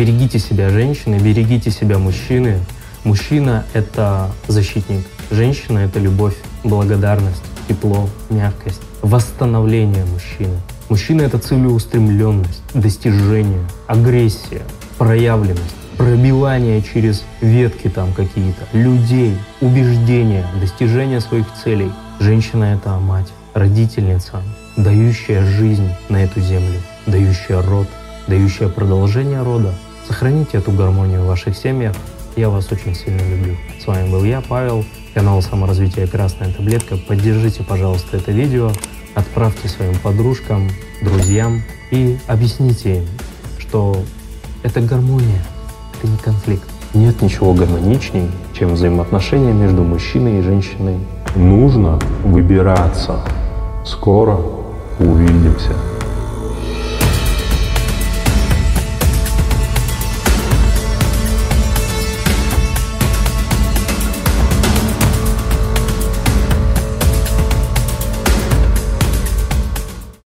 Берегите 0.00 0.38
себя, 0.38 0.70
женщины, 0.70 1.16
берегите 1.16 1.70
себя, 1.70 1.98
мужчины. 1.98 2.60
Мужчина— 3.04 3.66
это 3.74 4.30
защитник, 4.48 5.04
женщина— 5.30 5.78
это 5.80 5.98
любовь, 5.98 6.36
благодарность, 6.64 7.42
тепло, 7.68 8.08
мягкость, 8.30 8.80
восстановление 9.02 10.06
мужчины. 10.06 10.56
Мужчина— 10.88 11.20
это 11.24 11.38
целеустремленность, 11.38 12.62
достижение, 12.72 13.60
агрессия, 13.88 14.62
проявленность, 14.96 15.76
пробивание 15.98 16.80
через 16.80 17.22
ветки 17.42 17.88
там 17.88 18.14
какие-то, 18.14 18.62
людей, 18.72 19.36
убеждения, 19.60 20.46
достижение 20.58 21.20
своих 21.20 21.44
целей. 21.62 21.92
Женщина— 22.20 22.64
это 22.74 22.98
мать, 22.98 23.28
родительница, 23.52 24.42
дающая 24.78 25.44
жизнь 25.44 25.90
на 26.08 26.24
эту 26.24 26.40
землю, 26.40 26.80
дающая 27.06 27.60
род, 27.60 27.86
дающая 28.28 28.68
продолжение 28.68 29.42
рода. 29.42 29.74
Сохраните 30.10 30.58
эту 30.58 30.72
гармонию 30.72 31.22
в 31.22 31.26
ваших 31.26 31.56
семьях. 31.56 31.94
Я 32.34 32.48
вас 32.50 32.72
очень 32.72 32.96
сильно 32.96 33.20
люблю. 33.20 33.54
С 33.80 33.86
вами 33.86 34.10
был 34.10 34.24
я, 34.24 34.40
Павел, 34.40 34.84
канал 35.14 35.40
саморазвития 35.40 36.08
«Красная 36.08 36.52
таблетка». 36.52 36.96
Поддержите, 36.96 37.62
пожалуйста, 37.62 38.16
это 38.16 38.32
видео, 38.32 38.72
отправьте 39.14 39.68
своим 39.68 39.96
подружкам, 40.00 40.68
друзьям 41.00 41.62
и 41.92 42.18
объясните 42.26 42.96
им, 42.96 43.04
что 43.60 44.02
это 44.64 44.80
гармония, 44.80 45.44
это 45.96 46.10
не 46.10 46.18
конфликт. 46.18 46.68
Нет 46.92 47.22
ничего 47.22 47.54
гармоничнее, 47.54 48.32
чем 48.52 48.74
взаимоотношения 48.74 49.52
между 49.52 49.84
мужчиной 49.84 50.40
и 50.40 50.42
женщиной. 50.42 50.98
Нужно 51.36 52.00
выбираться. 52.24 53.20
Скоро 53.86 54.40
увидимся. 54.98 55.76